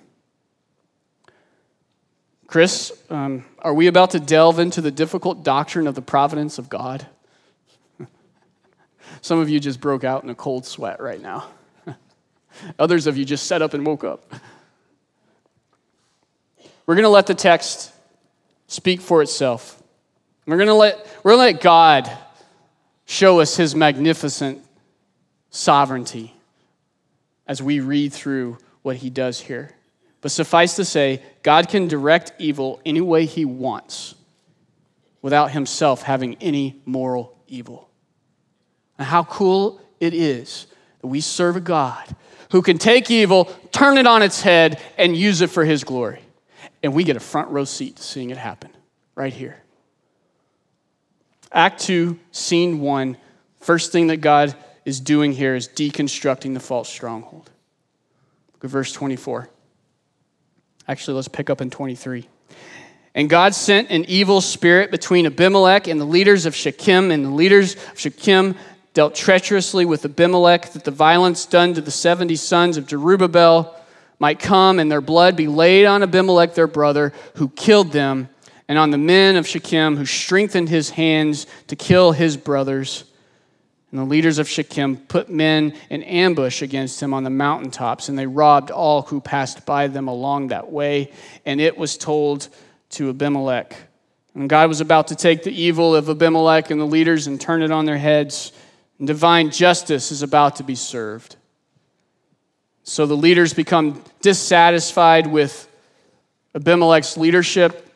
Chris, 2.47 2.91
um, 3.09 3.45
are 3.59 3.73
we 3.73 3.87
about 3.87 4.11
to 4.11 4.19
delve 4.19 4.59
into 4.59 4.81
the 4.81 4.91
difficult 4.91 5.43
doctrine 5.43 5.87
of 5.87 5.95
the 5.95 6.01
providence 6.01 6.57
of 6.57 6.69
God? 6.69 7.07
Some 9.21 9.39
of 9.39 9.49
you 9.49 9.59
just 9.59 9.79
broke 9.79 10.03
out 10.03 10.23
in 10.23 10.29
a 10.29 10.35
cold 10.35 10.65
sweat 10.65 10.99
right 10.99 11.21
now. 11.21 11.47
Others 12.79 13.07
of 13.07 13.17
you 13.17 13.25
just 13.25 13.45
sat 13.45 13.61
up 13.61 13.73
and 13.73 13.85
woke 13.85 14.03
up. 14.03 14.33
We're 16.85 16.95
going 16.95 17.03
to 17.03 17.09
let 17.09 17.27
the 17.27 17.35
text 17.35 17.93
speak 18.67 18.99
for 18.99 19.21
itself. 19.21 19.81
We're 20.47 20.57
going 20.57 20.69
to 20.69 20.73
let, 20.73 21.05
we're 21.23 21.33
to 21.33 21.37
let 21.37 21.61
God 21.61 22.09
show 23.09 23.39
us 23.39 23.57
his 23.57 23.75
magnificent 23.75 24.63
sovereignty 25.49 26.31
as 27.47 27.59
we 27.59 27.79
read 27.79 28.13
through 28.13 28.55
what 28.83 28.97
he 28.97 29.09
does 29.09 29.41
here. 29.41 29.71
But 30.21 30.29
suffice 30.29 30.75
to 30.75 30.85
say, 30.85 31.23
God 31.41 31.69
can 31.69 31.87
direct 31.87 32.33
evil 32.37 32.79
any 32.85 33.01
way 33.01 33.25
he 33.25 33.45
wants 33.45 34.13
without 35.23 35.49
himself 35.49 36.03
having 36.03 36.35
any 36.35 36.79
moral 36.85 37.35
evil. 37.47 37.89
And 38.99 39.07
how 39.07 39.23
cool 39.23 39.81
it 39.99 40.13
is 40.13 40.67
that 41.01 41.07
we 41.07 41.19
serve 41.19 41.55
a 41.55 41.61
God 41.61 42.15
who 42.51 42.61
can 42.61 42.77
take 42.77 43.09
evil, 43.09 43.45
turn 43.71 43.97
it 43.97 44.05
on 44.05 44.21
its 44.21 44.43
head, 44.43 44.79
and 44.99 45.17
use 45.17 45.41
it 45.41 45.49
for 45.49 45.65
his 45.65 45.83
glory. 45.83 46.21
And 46.83 46.93
we 46.93 47.03
get 47.03 47.17
a 47.17 47.19
front 47.19 47.49
row 47.49 47.65
seat 47.65 47.95
to 47.95 48.03
seeing 48.03 48.29
it 48.29 48.37
happen 48.37 48.69
right 49.15 49.33
here. 49.33 49.63
Act 51.51 51.81
2, 51.81 52.19
scene 52.31 52.79
1, 52.79 53.17
first 53.59 53.91
thing 53.91 54.07
that 54.07 54.17
God 54.17 54.55
is 54.85 54.99
doing 54.99 55.31
here 55.31 55.55
is 55.55 55.67
deconstructing 55.67 56.53
the 56.53 56.59
false 56.59 56.89
stronghold. 56.89 57.49
Look 58.53 58.65
at 58.65 58.69
verse 58.69 58.91
24. 58.91 59.49
Actually, 60.87 61.15
let's 61.15 61.27
pick 61.27 61.49
up 61.49 61.61
in 61.61 61.69
23. 61.69 62.27
And 63.15 63.29
God 63.29 63.55
sent 63.55 63.89
an 63.89 64.05
evil 64.05 64.41
spirit 64.41 64.91
between 64.91 65.25
Abimelech 65.25 65.87
and 65.87 65.99
the 65.99 66.05
leaders 66.05 66.45
of 66.45 66.55
Shechem, 66.55 67.11
and 67.11 67.25
the 67.25 67.29
leaders 67.29 67.75
of 67.75 67.99
Shechem 67.99 68.55
dealt 68.93 69.15
treacherously 69.15 69.85
with 69.85 70.05
Abimelech, 70.05 70.73
that 70.73 70.83
the 70.83 70.91
violence 70.91 71.45
done 71.45 71.73
to 71.73 71.81
the 71.81 71.91
70 71.91 72.35
sons 72.35 72.77
of 72.77 72.85
Jerubbaal 72.85 73.75
might 74.19 74.39
come 74.39 74.79
and 74.79 74.91
their 74.91 75.01
blood 75.01 75.35
be 75.35 75.47
laid 75.47 75.85
on 75.85 76.03
Abimelech 76.03 76.53
their 76.53 76.67
brother, 76.67 77.13
who 77.35 77.49
killed 77.49 77.91
them 77.91 78.29
and 78.69 78.77
on 78.77 78.91
the 78.91 78.99
men 78.99 79.35
of 79.35 79.47
Shechem 79.47 79.97
who 79.97 80.05
strengthened 80.05 80.69
his 80.69 80.91
hands 80.91 81.47
to 81.67 81.75
kill 81.75 82.11
his 82.11 82.37
brothers. 82.37 83.03
And 83.89 83.99
the 83.99 84.05
leaders 84.05 84.37
of 84.37 84.47
Shechem 84.47 84.97
put 84.97 85.27
men 85.27 85.73
in 85.89 86.03
ambush 86.03 86.61
against 86.61 87.01
him 87.01 87.11
on 87.11 87.23
the 87.23 87.31
mountaintops, 87.31 88.07
and 88.07 88.17
they 88.17 88.27
robbed 88.27 88.69
all 88.69 89.01
who 89.01 89.21
passed 89.21 89.65
by 89.65 89.87
them 89.87 90.07
along 90.07 90.49
that 90.49 90.71
way. 90.71 91.11
And 91.47 91.59
it 91.59 91.79
was 91.79 91.97
told 91.97 92.47
to 92.91 93.09
Abimelech. 93.09 93.75
And 94.35 94.47
God 94.47 94.69
was 94.69 94.81
about 94.81 95.07
to 95.07 95.15
take 95.15 95.41
the 95.41 95.51
evil 95.51 95.95
of 95.95 96.07
Abimelech 96.07 96.69
and 96.69 96.79
the 96.79 96.85
leaders 96.85 97.25
and 97.25 97.41
turn 97.41 97.63
it 97.63 97.71
on 97.71 97.85
their 97.85 97.97
heads, 97.97 98.51
and 98.99 99.07
divine 99.07 99.49
justice 99.49 100.11
is 100.11 100.21
about 100.21 100.57
to 100.57 100.63
be 100.63 100.75
served. 100.75 101.37
So 102.83 103.07
the 103.07 103.17
leaders 103.17 103.51
become 103.51 104.03
dissatisfied 104.21 105.25
with 105.25 105.67
Abimelech's 106.53 107.17
leadership 107.17 107.87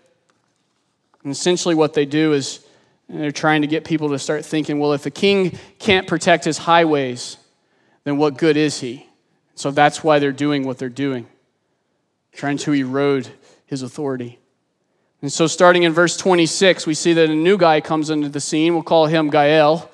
and 1.23 1.31
essentially, 1.31 1.75
what 1.75 1.93
they 1.93 2.05
do 2.05 2.33
is 2.33 2.65
they're 3.07 3.31
trying 3.31 3.61
to 3.61 3.67
get 3.67 3.85
people 3.85 4.09
to 4.09 4.19
start 4.19 4.45
thinking 4.45 4.79
well, 4.79 4.93
if 4.93 5.03
the 5.03 5.11
king 5.11 5.57
can't 5.79 6.07
protect 6.07 6.45
his 6.45 6.57
highways, 6.57 7.37
then 8.03 8.17
what 8.17 8.37
good 8.37 8.57
is 8.57 8.79
he? 8.79 9.07
So 9.55 9.71
that's 9.71 10.03
why 10.03 10.19
they're 10.19 10.31
doing 10.31 10.65
what 10.65 10.77
they're 10.77 10.89
doing, 10.89 11.27
trying 12.33 12.57
to 12.59 12.73
erode 12.73 13.29
his 13.65 13.81
authority. 13.81 14.39
And 15.21 15.31
so, 15.31 15.47
starting 15.47 15.83
in 15.83 15.93
verse 15.93 16.17
26, 16.17 16.85
we 16.85 16.93
see 16.93 17.13
that 17.13 17.29
a 17.29 17.35
new 17.35 17.57
guy 17.57 17.79
comes 17.79 18.09
into 18.09 18.27
the 18.27 18.41
scene. 18.41 18.73
We'll 18.73 18.83
call 18.83 19.05
him 19.05 19.31
Gaal. 19.31 19.87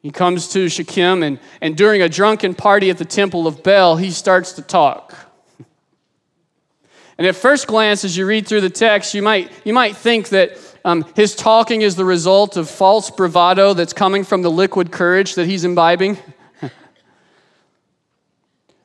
He 0.00 0.10
comes 0.10 0.48
to 0.48 0.68
Shechem, 0.68 1.22
and, 1.22 1.38
and 1.62 1.74
during 1.74 2.02
a 2.02 2.10
drunken 2.10 2.54
party 2.54 2.90
at 2.90 2.98
the 2.98 3.06
temple 3.06 3.46
of 3.46 3.62
Baal, 3.62 3.96
he 3.96 4.10
starts 4.10 4.52
to 4.52 4.62
talk. 4.62 5.16
And 7.16 7.26
at 7.26 7.36
first 7.36 7.66
glance, 7.66 8.04
as 8.04 8.16
you 8.16 8.26
read 8.26 8.46
through 8.46 8.62
the 8.62 8.70
text, 8.70 9.14
you 9.14 9.22
might, 9.22 9.52
you 9.64 9.72
might 9.72 9.96
think 9.96 10.30
that 10.30 10.58
um, 10.84 11.04
his 11.14 11.34
talking 11.34 11.82
is 11.82 11.96
the 11.96 12.04
result 12.04 12.56
of 12.56 12.68
false 12.68 13.10
bravado 13.10 13.72
that's 13.72 13.92
coming 13.92 14.24
from 14.24 14.42
the 14.42 14.50
liquid 14.50 14.90
courage 14.90 15.36
that 15.36 15.46
he's 15.46 15.64
imbibing. 15.64 16.18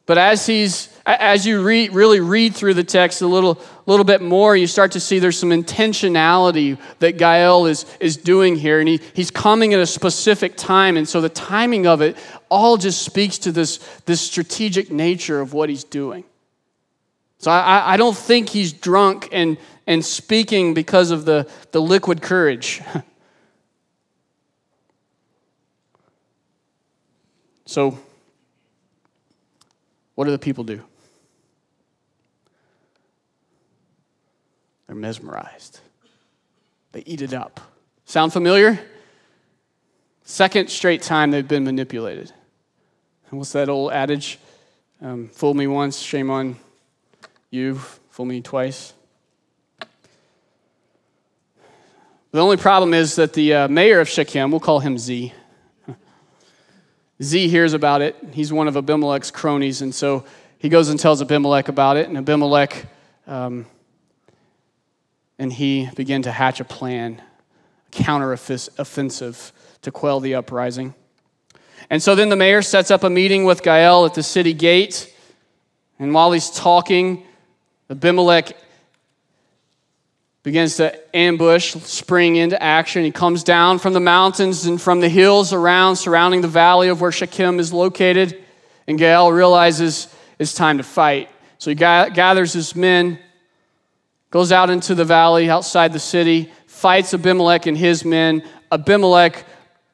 but 0.06 0.18
as, 0.18 0.46
he's, 0.46 0.96
as 1.08 1.46
you 1.46 1.62
really 1.62 2.20
read 2.20 2.56
through 2.56 2.76
the 2.76 2.84
text 2.84 3.22
a 3.22 3.28
little, 3.28 3.60
little 3.88 4.06
bit 4.06 4.22
more, 4.22 4.56
you 4.56 4.68
start 4.68 4.92
to 4.92 5.00
see 5.00 5.18
there's 5.18 5.40
some 5.40 5.50
intentionality 5.50 6.78
that 7.00 7.18
Gaal 7.18 7.70
is, 7.70 7.86
is 8.00 8.16
doing 8.16 8.56
here. 8.56 8.80
And 8.80 8.88
he, 8.88 9.02
he's 9.14 9.32
coming 9.32 9.74
at 9.74 9.80
a 9.80 9.88
specific 9.88 10.56
time. 10.56 10.98
And 10.98 11.10
so 11.10 11.20
the 11.20 11.30
timing 11.30 11.88
of 11.88 12.02
it 12.02 12.16
all 12.48 12.78
just 12.78 13.02
speaks 13.02 13.40
to 13.40 13.52
this, 13.52 13.78
this 14.06 14.22
strategic 14.22 14.92
nature 14.92 15.42
of 15.42 15.54
what 15.54 15.68
he's 15.68 15.84
doing. 15.84 16.24
So 17.40 17.52
I, 17.52 17.94
I 17.94 17.98
don't 17.98 18.18
think 18.18 18.50
he's 18.50 18.74
drunk 18.74 19.30
and, 19.32 19.58
and 19.88 20.04
speaking 20.04 20.74
because 20.74 21.10
of 21.10 21.24
the, 21.24 21.50
the 21.72 21.82
liquid 21.82 22.22
courage. 22.22 22.82
so, 27.66 27.98
what 30.16 30.26
do 30.26 30.32
the 30.32 30.40
people 30.40 30.66
do? 30.66 30.84
They're 34.88 34.96
mesmerized, 34.96 35.80
they 36.92 37.04
eat 37.06 37.22
it 37.22 37.34
up. 37.34 37.62
Sound 38.04 38.34
familiar? 38.34 38.80
Second 40.24 40.70
straight 40.70 41.04
time 41.04 41.32
they've 41.32 41.48
been 41.48 41.64
manipulated. 41.64 42.34
And 43.30 43.40
what's 43.40 43.54
that 43.54 43.70
old 43.70 43.94
adage? 43.94 44.40
Um, 45.02 45.30
fool 45.30 45.54
me 45.54 45.68
once, 45.68 46.00
shame 46.00 46.30
on 46.30 46.58
you 47.52 47.76
fool 48.10 48.26
me 48.26 48.42
twice. 48.42 48.94
The 52.32 52.42
only 52.42 52.58
problem 52.58 52.94
is 52.94 53.16
that 53.16 53.34
the 53.34 53.54
uh, 53.54 53.68
mayor 53.68 54.00
of 54.00 54.08
Shechem, 54.08 54.52
we'll 54.52 54.60
call 54.60 54.80
him 54.80 54.98
Z. 54.98 55.34
Z 57.22 57.48
hears 57.48 57.74
about 57.74 58.02
it. 58.02 58.16
He's 58.32 58.54
one 58.54 58.68
of 58.68 58.78
Abimelech's 58.78 59.32
cronies, 59.32 59.82
and 59.82 59.94
so 59.94 60.26
he 60.58 60.70
goes 60.70 60.90
and 60.90 61.00
tells 61.00 61.22
Abimelech 61.22 61.68
about 61.68 61.98
it. 61.98 62.08
And 62.08 62.18
Abimelech 62.18 62.86
um, 63.26 63.66
and 65.40 65.52
he 65.54 65.90
begin 65.96 66.22
to 66.24 66.32
hatch 66.32 66.60
a 66.60 66.66
plan, 66.66 67.22
a 67.88 67.96
counteroffensive 67.96 69.52
to 69.82 69.92
quell 69.92 70.20
the 70.20 70.36
uprising. 70.36 70.94
And 71.90 72.04
so 72.04 72.14
then 72.14 72.30
the 72.30 72.36
mayor 72.36 72.62
sets 72.62 72.92
up 72.92 73.04
a 73.04 73.10
meeting 73.10 73.46
with 73.46 73.64
Gaal 73.64 74.06
at 74.06 74.14
the 74.14 74.22
city 74.22 74.54
gate. 74.54 75.16
And 75.98 76.14
while 76.14 76.32
he's 76.34 76.52
talking, 76.52 77.26
Abimelech 77.90 78.56
begins 80.44 80.78
to 80.78 81.16
ambush, 81.16 81.74
spring 81.76 82.36
into 82.36 82.62
action. 82.62 83.04
He 83.04 83.12
comes 83.12 83.44
down 83.44 83.80
from 83.80 83.94
the 83.94 84.00
mountains 84.00 84.66
and 84.66 84.82
from 84.82 85.00
the 85.00 85.10
hills 85.10 85.54
around, 85.54 85.96
surrounding 85.98 86.42
the 86.42 86.48
valley 86.48 86.88
of 86.88 87.02
where 87.02 87.12
Shechem 87.12 87.60
is 87.60 87.74
located. 87.74 88.42
And 88.88 88.98
Gaal 88.98 89.34
realizes 89.34 90.08
it's 90.38 90.54
time 90.54 90.78
to 90.78 90.84
fight. 90.84 91.30
So 91.58 91.70
he 91.70 91.76
gathers 91.76 92.54
his 92.54 92.76
men, 92.76 93.20
goes 94.32 94.52
out 94.52 94.70
into 94.70 94.96
the 94.96 95.06
valley 95.06 95.50
outside 95.50 95.92
the 95.92 96.00
city, 96.00 96.52
fights 96.68 97.14
Abimelech 97.14 97.66
and 97.66 97.78
his 97.78 98.06
men. 98.06 98.44
Abimelech 98.72 99.46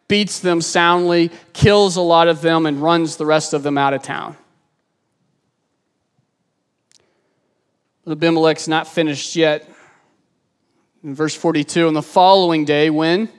beats 0.08 0.39
them 0.39 0.62
soundly, 0.62 1.31
kills 1.53 1.95
a 1.95 2.01
lot 2.01 2.27
of 2.27 2.41
them, 2.41 2.67
and 2.67 2.81
runs 2.81 3.15
the 3.15 3.25
rest 3.25 3.53
of 3.53 3.63
them 3.63 3.77
out 3.77 3.93
of 3.93 4.03
town. 4.03 4.38
Abimelech's 8.07 8.67
not 8.67 8.87
finished 8.87 9.35
yet. 9.35 9.69
In 11.03 11.15
verse 11.15 11.35
42, 11.35 11.87
on 11.87 11.93
the 11.93 12.01
following 12.01 12.65
day, 12.65 12.89
when? 12.89 13.29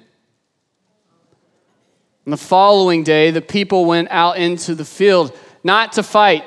On 2.27 2.31
the 2.31 2.37
following 2.37 3.05
day, 3.05 3.31
the 3.31 3.41
people 3.41 3.85
went 3.85 4.09
out 4.11 4.37
into 4.37 4.75
the 4.75 4.85
field, 4.85 5.37
not 5.63 5.93
to 5.93 6.03
fight, 6.03 6.45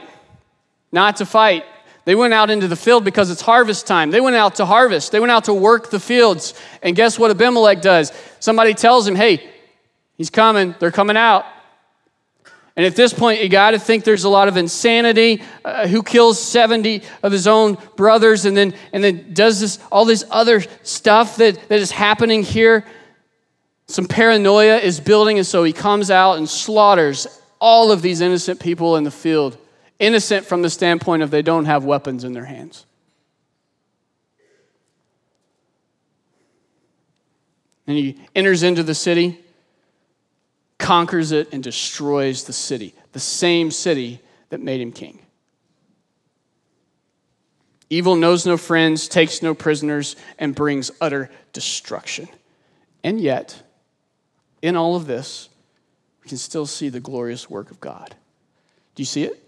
not 0.91 1.17
to 1.17 1.25
fight. 1.25 1.63
They 2.05 2.15
went 2.15 2.33
out 2.33 2.49
into 2.49 2.67
the 2.67 2.75
field 2.75 3.05
because 3.05 3.29
it's 3.29 3.41
harvest 3.41 3.85
time. 3.85 4.11
They 4.11 4.21
went 4.21 4.35
out 4.35 4.55
to 4.55 4.65
harvest. 4.65 5.11
They 5.11 5.19
went 5.19 5.31
out 5.31 5.45
to 5.45 5.53
work 5.53 5.89
the 5.89 5.99
fields. 5.99 6.53
And 6.81 6.95
guess 6.95 7.19
what 7.19 7.31
Abimelech 7.31 7.81
does? 7.81 8.11
Somebody 8.39 8.73
tells 8.73 9.07
him, 9.07 9.15
hey, 9.15 9.47
he's 10.17 10.29
coming. 10.29 10.75
They're 10.79 10.91
coming 10.91 11.17
out. 11.17 11.45
And 12.75 12.85
at 12.85 12.95
this 12.95 13.13
point, 13.13 13.41
you 13.41 13.49
got 13.49 13.71
to 13.71 13.79
think 13.79 14.03
there's 14.03 14.23
a 14.23 14.29
lot 14.29 14.47
of 14.47 14.55
insanity. 14.55 15.41
Uh, 15.65 15.87
who 15.87 16.01
kills 16.01 16.41
70 16.41 17.03
of 17.23 17.31
his 17.31 17.47
own 17.47 17.77
brothers 17.95 18.45
and 18.45 18.55
then, 18.55 18.73
and 18.93 19.03
then 19.03 19.33
does 19.33 19.59
this, 19.59 19.79
all 19.91 20.05
this 20.05 20.23
other 20.31 20.63
stuff 20.83 21.35
that, 21.37 21.67
that 21.69 21.79
is 21.79 21.91
happening 21.91 22.43
here? 22.43 22.85
Some 23.87 24.05
paranoia 24.05 24.77
is 24.77 24.99
building, 24.99 25.39
and 25.39 25.47
so 25.47 25.63
he 25.63 25.73
comes 25.73 26.11
out 26.11 26.37
and 26.37 26.47
slaughters 26.47 27.27
all 27.59 27.91
of 27.91 28.01
these 28.01 28.21
innocent 28.21 28.59
people 28.59 28.95
in 28.95 29.03
the 29.03 29.11
field. 29.11 29.57
Innocent 29.97 30.45
from 30.45 30.61
the 30.61 30.69
standpoint 30.69 31.23
of 31.23 31.31
they 31.31 31.41
don't 31.41 31.65
have 31.65 31.85
weapons 31.85 32.23
in 32.23 32.33
their 32.33 32.45
hands. 32.45 32.85
And 37.87 37.97
he 37.97 38.21
enters 38.35 38.61
into 38.61 38.83
the 38.83 38.93
city 38.93 39.39
conquers 40.79 41.31
it, 41.31 41.53
and 41.53 41.61
destroys 41.61 42.45
the 42.45 42.53
city, 42.53 42.95
the 43.11 43.19
same 43.19 43.69
city 43.69 44.19
that 44.49 44.59
made 44.59 44.81
him 44.81 44.91
king. 44.91 45.19
Evil 47.91 48.15
knows 48.15 48.45
no 48.45 48.57
friends, 48.57 49.07
takes 49.07 49.41
no 49.41 49.53
prisoners, 49.53 50.15
and 50.39 50.55
brings 50.55 50.89
utter 51.01 51.29
destruction. 51.53 52.27
And 53.03 53.19
yet, 53.19 53.61
in 54.61 54.75
all 54.75 54.95
of 54.95 55.05
this, 55.05 55.49
we 56.23 56.29
can 56.29 56.37
still 56.37 56.65
see 56.65 56.89
the 56.89 56.99
glorious 56.99 57.49
work 57.49 57.71
of 57.71 57.79
God. 57.79 58.15
Do 58.95 59.01
you 59.01 59.05
see 59.05 59.23
it? 59.23 59.43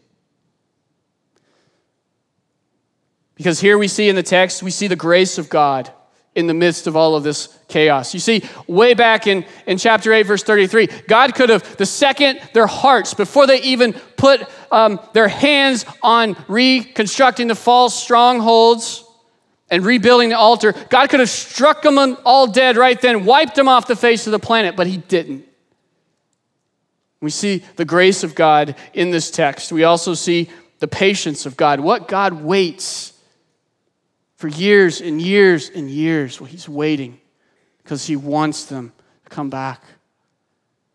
Because 3.36 3.60
here 3.60 3.78
we 3.78 3.88
see 3.88 4.10
in 4.10 4.16
the 4.16 4.24
text, 4.24 4.62
we 4.62 4.72
see 4.72 4.88
the 4.88 4.96
grace 4.96 5.38
of 5.38 5.50
God 5.50 5.92
in 6.34 6.48
the 6.48 6.54
midst 6.54 6.88
of 6.88 6.96
all 6.96 7.16
of 7.16 7.24
this 7.24 7.50
chaos. 7.68 8.14
You 8.14 8.20
see, 8.20 8.44
way 8.68 8.94
back 8.94 9.28
in, 9.28 9.46
in 9.66 9.78
chapter 9.78 10.14
8, 10.14 10.24
verse 10.24 10.44
33, 10.44 10.88
God 11.08 11.36
could 11.36 11.50
have, 11.50 11.78
the 11.78 11.86
second 11.86 12.40
their 12.54 12.68
hearts, 12.68 13.14
before 13.14 13.48
they 13.48 13.62
even 13.62 13.94
put 13.94 14.48
um, 14.72 15.00
their 15.14 15.28
hands 15.28 15.86
on 16.02 16.38
reconstructing 16.48 17.48
the 17.48 17.56
false 17.56 18.02
strongholds 18.02 19.04
and 19.70 19.86
rebuilding 19.86 20.30
the 20.30 20.38
altar, 20.38 20.74
God 20.90 21.10
could 21.10 21.20
have 21.20 21.30
struck 21.30 21.82
them 21.82 22.18
all 22.24 22.48
dead 22.48 22.78
right 22.78 23.00
then, 23.00 23.26
wiped 23.26 23.56
them 23.56 23.68
off 23.68 23.88
the 23.88 23.96
face 23.96 24.26
of 24.26 24.32
the 24.32 24.40
planet, 24.40 24.78
but 24.78 24.88
He 24.88 24.98
didn't. 24.98 25.46
We 27.20 27.30
see 27.30 27.64
the 27.76 27.86
grace 27.86 28.24
of 28.24 28.36
God 28.36 28.76
in 28.94 29.12
this 29.12 29.30
text. 29.32 29.72
We 29.72 29.84
also 29.84 30.14
see 30.14 30.50
the 30.80 30.88
patience 30.88 31.46
of 31.46 31.56
God, 31.56 31.80
what 31.80 32.08
God 32.08 32.42
waits 32.42 33.11
for 34.42 34.48
years 34.48 35.02
and 35.02 35.22
years 35.22 35.70
and 35.70 35.88
years. 35.88 36.42
Well, 36.42 36.50
he's 36.50 36.68
waiting 36.68 37.22
because 37.84 38.08
he 38.08 38.16
wants 38.16 38.66
them 38.66 38.92
to 39.24 39.30
come 39.30 39.52
back. 39.52 39.84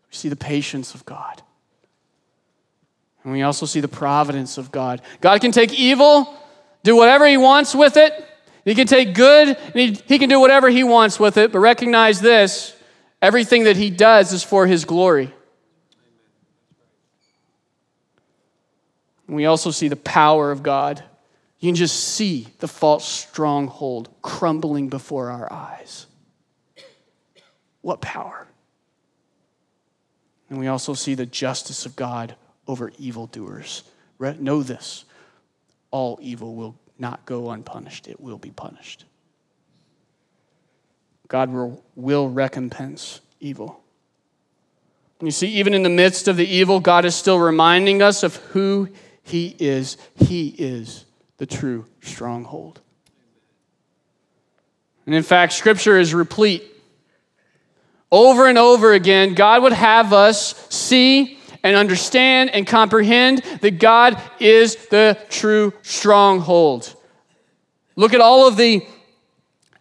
We 0.09 0.17
see 0.17 0.27
the 0.27 0.35
patience 0.35 0.93
of 0.93 1.05
God. 1.05 1.41
And 3.23 3.31
we 3.31 3.43
also 3.43 3.65
see 3.65 3.79
the 3.79 3.87
providence 3.87 4.57
of 4.57 4.69
God. 4.69 5.01
God 5.21 5.39
can 5.39 5.53
take 5.53 5.73
evil, 5.73 6.37
do 6.83 6.97
whatever 6.97 7.25
he 7.25 7.37
wants 7.37 7.73
with 7.73 7.95
it. 7.95 8.11
He 8.65 8.75
can 8.75 8.85
take 8.85 9.13
good, 9.13 9.47
and 9.47 9.73
he, 9.73 9.97
he 10.05 10.19
can 10.19 10.27
do 10.27 10.41
whatever 10.41 10.69
he 10.69 10.83
wants 10.83 11.17
with 11.17 11.37
it. 11.37 11.53
But 11.53 11.59
recognize 11.59 12.19
this 12.19 12.75
everything 13.21 13.63
that 13.63 13.77
he 13.77 13.89
does 13.89 14.33
is 14.33 14.43
for 14.43 14.67
his 14.67 14.83
glory. 14.83 15.33
And 19.25 19.37
we 19.37 19.45
also 19.45 19.71
see 19.71 19.87
the 19.87 19.95
power 19.95 20.51
of 20.51 20.63
God. 20.63 21.01
You 21.59 21.69
can 21.69 21.75
just 21.75 21.99
see 21.99 22.47
the 22.59 22.67
false 22.67 23.07
stronghold 23.07 24.09
crumbling 24.21 24.89
before 24.89 25.31
our 25.31 25.51
eyes. 25.51 26.05
What 27.81 28.01
power! 28.01 28.47
And 30.49 30.59
we 30.59 30.67
also 30.67 30.93
see 30.93 31.15
the 31.15 31.25
justice 31.25 31.85
of 31.85 31.95
God 31.95 32.35
over 32.67 32.91
evildoers. 32.97 33.83
Know 34.19 34.63
this 34.63 35.05
all 35.89 36.19
evil 36.21 36.55
will 36.55 36.75
not 36.99 37.25
go 37.25 37.51
unpunished, 37.51 38.07
it 38.07 38.19
will 38.19 38.37
be 38.37 38.51
punished. 38.51 39.05
God 41.27 41.51
will, 41.51 41.83
will 41.95 42.29
recompense 42.29 43.19
evil. 43.39 43.81
You 45.21 45.31
see, 45.31 45.47
even 45.47 45.73
in 45.73 45.83
the 45.83 45.89
midst 45.89 46.27
of 46.27 46.37
the 46.37 46.47
evil, 46.47 46.79
God 46.79 47.03
is 47.03 47.15
still 47.15 47.39
reminding 47.39 48.01
us 48.01 48.23
of 48.23 48.35
who 48.37 48.89
He 49.23 49.55
is. 49.59 49.97
He 50.15 50.49
is 50.57 51.05
the 51.37 51.45
true 51.45 51.85
stronghold. 52.01 52.81
And 55.05 55.15
in 55.15 55.23
fact, 55.23 55.53
Scripture 55.53 55.97
is 55.97 56.13
replete. 56.13 56.63
Over 58.11 58.47
and 58.47 58.57
over 58.57 58.93
again, 58.93 59.33
God 59.33 59.63
would 59.63 59.73
have 59.73 60.13
us 60.13 60.55
see 60.69 61.39
and 61.63 61.75
understand 61.75 62.51
and 62.51 62.65
comprehend 62.65 63.39
that 63.61 63.79
God 63.79 64.21
is 64.39 64.75
the 64.87 65.17
true 65.29 65.73
stronghold. 65.81 66.93
Look 67.95 68.13
at 68.13 68.21
all 68.21 68.47
of 68.47 68.57
the 68.57 68.85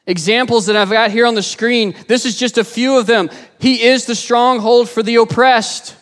examples 0.06 0.66
that 0.66 0.76
I've 0.76 0.90
got 0.90 1.10
here 1.10 1.26
on 1.26 1.34
the 1.34 1.42
screen. 1.42 1.94
This 2.08 2.24
is 2.24 2.36
just 2.36 2.58
a 2.58 2.64
few 2.64 2.98
of 2.98 3.06
them. 3.06 3.30
He 3.60 3.82
is 3.82 4.06
the 4.06 4.14
stronghold 4.14 4.88
for 4.88 5.02
the 5.02 5.16
oppressed. 5.16 5.96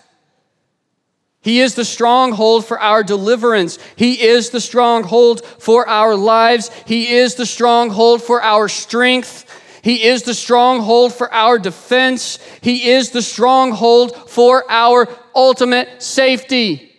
He 1.44 1.61
is 1.61 1.74
the 1.74 1.85
stronghold 1.85 2.64
for 2.64 2.80
our 2.80 3.04
deliverance. 3.04 3.78
He 3.96 4.22
is 4.22 4.48
the 4.48 4.62
stronghold 4.62 5.44
for 5.44 5.87
our 5.87 6.16
lives. 6.16 6.70
He 6.87 7.12
is 7.16 7.35
the 7.35 7.44
stronghold 7.44 8.22
for 8.22 8.42
our 8.42 8.66
strength. 8.66 9.44
He 9.83 10.04
is 10.04 10.22
the 10.22 10.33
stronghold 10.33 11.12
for 11.12 11.30
our 11.35 11.59
defense. 11.59 12.38
He 12.62 12.88
is 12.92 13.11
the 13.11 13.20
stronghold 13.20 14.30
for 14.30 14.64
our 14.70 15.07
ultimate 15.35 16.02
safety. 16.02 16.90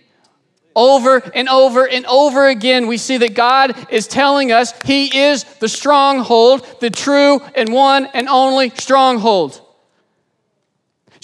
Over 0.75 1.23
and 1.33 1.49
over 1.49 1.87
and 1.87 2.05
over 2.05 2.47
again, 2.47 2.85
we 2.85 2.97
see 2.97 3.17
that 3.17 3.33
God 3.33 3.87
is 3.89 4.05
telling 4.05 4.51
us 4.51 4.79
He 4.83 5.17
is 5.17 5.43
the 5.59 5.69
stronghold, 5.69 6.67
the 6.81 6.91
true 6.91 7.39
and 7.55 7.73
one 7.73 8.05
and 8.13 8.29
only 8.29 8.69
stronghold. 8.69 9.64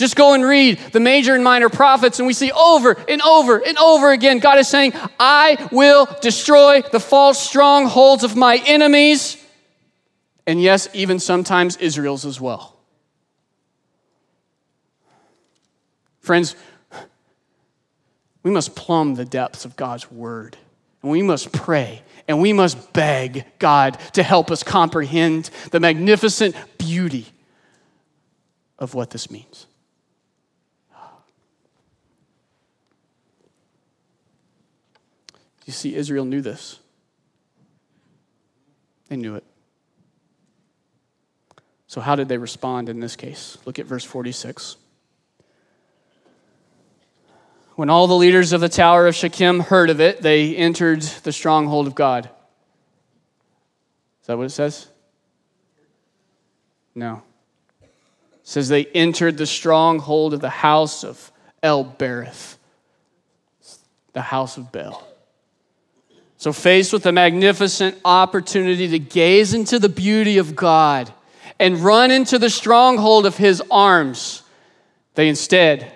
Just 0.02 0.16
go 0.16 0.34
and 0.34 0.44
read 0.44 0.80
the 0.94 1.00
major 1.00 1.36
and 1.36 1.44
minor 1.44 1.70
prophets, 1.70 2.18
and 2.18 2.26
we 2.26 2.34
see 2.34 2.52
over 2.52 2.94
and 3.08 3.22
over 3.22 3.60
and 3.64 3.78
over 3.78 4.12
again 4.12 4.40
God 4.40 4.58
is 4.58 4.68
saying, 4.68 4.94
I 5.20 5.70
will 5.72 6.08
destroy 6.22 6.82
the 6.82 7.00
false 7.00 7.40
strongholds 7.40 8.24
of 8.24 8.36
my 8.36 8.60
enemies. 8.66 9.38
And 10.48 10.60
yes, 10.60 10.90
even 10.96 11.20
sometimes 11.20 11.78
Israel's 11.78 12.26
as 12.26 12.42
well. 12.42 12.76
Friends, 16.20 16.56
we 18.42 18.50
must 18.50 18.76
plumb 18.76 19.14
the 19.14 19.26
depths 19.26 19.66
of 19.66 19.76
God's 19.76 20.10
word, 20.10 20.58
and 21.04 21.12
we 21.12 21.22
must 21.22 21.52
pray, 21.52 22.02
and 22.28 22.42
we 22.42 22.54
must 22.54 22.92
beg 22.92 23.46
God 23.60 24.00
to 24.14 24.24
help 24.24 24.50
us 24.50 24.64
comprehend 24.64 25.52
the 25.70 25.80
magnificent 25.80 26.56
beauty 26.80 27.28
of 28.80 28.96
what 28.96 29.12
this 29.12 29.30
means. 29.30 29.68
You 35.72 35.74
see, 35.74 35.96
Israel 35.96 36.26
knew 36.26 36.42
this. 36.42 36.80
They 39.08 39.16
knew 39.16 39.36
it. 39.36 39.46
So, 41.88 42.02
how 42.02 42.18
did 42.18 42.28
they 42.28 42.38
respond 42.38 42.90
in 42.90 43.00
this 43.00 43.16
case? 43.16 43.58
Look 43.64 43.80
at 43.80 43.86
verse 43.86 44.04
46. 44.04 44.76
When 47.76 47.90
all 47.90 48.08
the 48.08 48.18
leaders 48.18 48.52
of 48.52 48.60
the 48.60 48.68
Tower 48.68 49.08
of 49.08 49.16
Shechem 49.16 49.62
heard 49.62 49.90
of 49.90 50.02
it, 50.02 50.22
they 50.22 50.58
entered 50.58 51.04
the 51.04 51.32
stronghold 51.32 51.88
of 51.88 51.96
God. 51.96 52.26
Is 54.20 54.28
that 54.28 54.38
what 54.38 54.48
it 54.48 54.50
says? 54.50 54.88
No. 56.94 57.24
It 57.82 57.90
says 58.44 58.68
they 58.68 58.88
entered 58.88 59.38
the 59.38 59.46
stronghold 59.46 60.34
of 60.34 60.42
the 60.42 60.50
house 60.50 61.06
of 61.06 61.32
El 61.64 61.86
Berith, 61.86 62.58
the 64.12 64.22
house 64.22 64.58
of 64.58 64.74
Baal. 64.74 65.08
So, 66.42 66.52
faced 66.52 66.92
with 66.92 67.04
the 67.04 67.12
magnificent 67.12 68.00
opportunity 68.04 68.88
to 68.88 68.98
gaze 68.98 69.54
into 69.54 69.78
the 69.78 69.88
beauty 69.88 70.40
of 70.40 70.56
God 70.56 71.14
and 71.60 71.78
run 71.78 72.10
into 72.10 72.40
the 72.40 72.50
stronghold 72.50 73.28
of 73.28 73.38
his 73.38 73.62
arms, 73.70 74.42
they 75.14 75.30
instead 75.30 75.94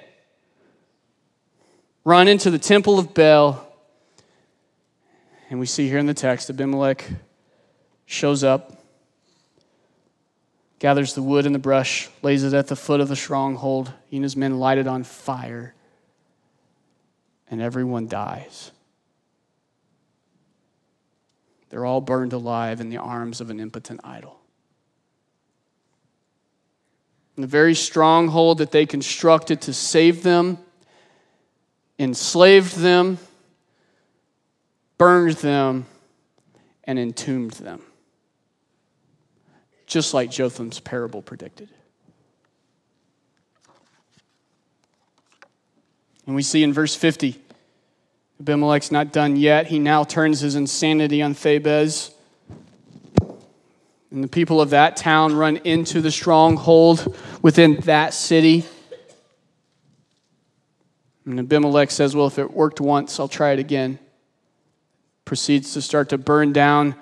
run 2.04 2.28
into 2.28 2.52
the 2.52 2.60
temple 2.60 3.00
of 3.00 3.16
Baal. 3.16 3.68
And 5.50 5.60
we 5.60 5.66
see 5.66 5.88
here 5.88 5.98
in 5.98 6.06
the 6.06 6.14
text 6.14 6.48
Abimelech 6.52 7.10
shows 8.06 8.44
up. 8.44 8.84
gathers 10.78 11.16
the 11.16 11.24
wood 11.24 11.48
and 11.48 11.56
the 11.56 11.60
brush, 11.60 12.08
lays 12.22 12.44
it 12.44 12.54
at 12.54 12.68
the 12.68 12.76
foot 12.76 13.02
of 13.02 13.08
the 13.08 13.16
stronghold. 13.16 13.92
He 14.12 14.18
and 14.18 14.24
his 14.24 14.38
men 14.38 14.60
light 14.60 14.78
it 14.78 14.86
on 14.86 15.06
fire, 15.06 15.74
and 17.50 17.64
everyone 17.64 18.08
dies. 18.08 18.70
They're 21.76 21.86
all 21.86 22.00
burned 22.00 22.32
alive 22.32 22.80
in 22.80 22.88
the 22.88 23.00
arms 23.00 23.42
of 23.42 23.50
an 23.50 23.60
impotent 23.60 24.00
idol. 24.06 24.40
And 27.36 27.44
the 27.44 27.50
very 27.50 27.76
stronghold 27.76 28.60
that 28.60 28.72
they 28.72 28.86
constructed 28.86 29.60
to 29.64 29.74
save 29.74 30.24
them 30.24 30.58
enslaved 32.00 32.78
them, 32.78 33.18
burned 34.98 35.36
them, 35.40 35.86
and 36.86 36.98
entombed 36.98 37.52
them. 37.52 37.82
Just 39.86 40.14
like 40.14 40.32
Jotham's 40.32 40.80
parable 40.80 41.22
predicted. 41.22 41.68
And 46.26 46.38
we 46.38 46.42
see 46.42 46.64
in 46.64 46.72
verse 46.72 46.96
50, 46.96 47.38
Abimelech's 48.40 48.92
not 48.92 49.14
done 49.14 49.36
yet. 49.36 49.68
He 49.68 49.80
now 49.80 50.04
turns 50.04 50.42
his 50.42 50.56
insanity 50.56 51.22
on 51.22 51.34
Thebez. 51.34 52.14
And 54.12 54.24
the 54.24 54.28
people 54.28 54.62
of 54.62 54.70
that 54.70 54.96
town 54.98 55.36
run 55.36 55.58
into 55.58 56.02
the 56.02 56.12
stronghold 56.12 57.18
within 57.42 57.78
that 57.82 58.14
city. 58.14 58.66
And 61.26 61.40
Abimelech 61.40 61.92
says, 61.92 62.16
Well, 62.16 62.28
if 62.28 62.38
it 62.38 62.52
worked 62.52 62.80
once, 62.80 63.20
I'll 63.20 63.28
try 63.28 63.52
it 63.52 63.60
again. 63.60 64.00
Proceeds 65.26 65.74
to 65.74 65.82
start 65.82 66.10
to 66.10 66.18
burn 66.18 66.54
down 66.54 66.96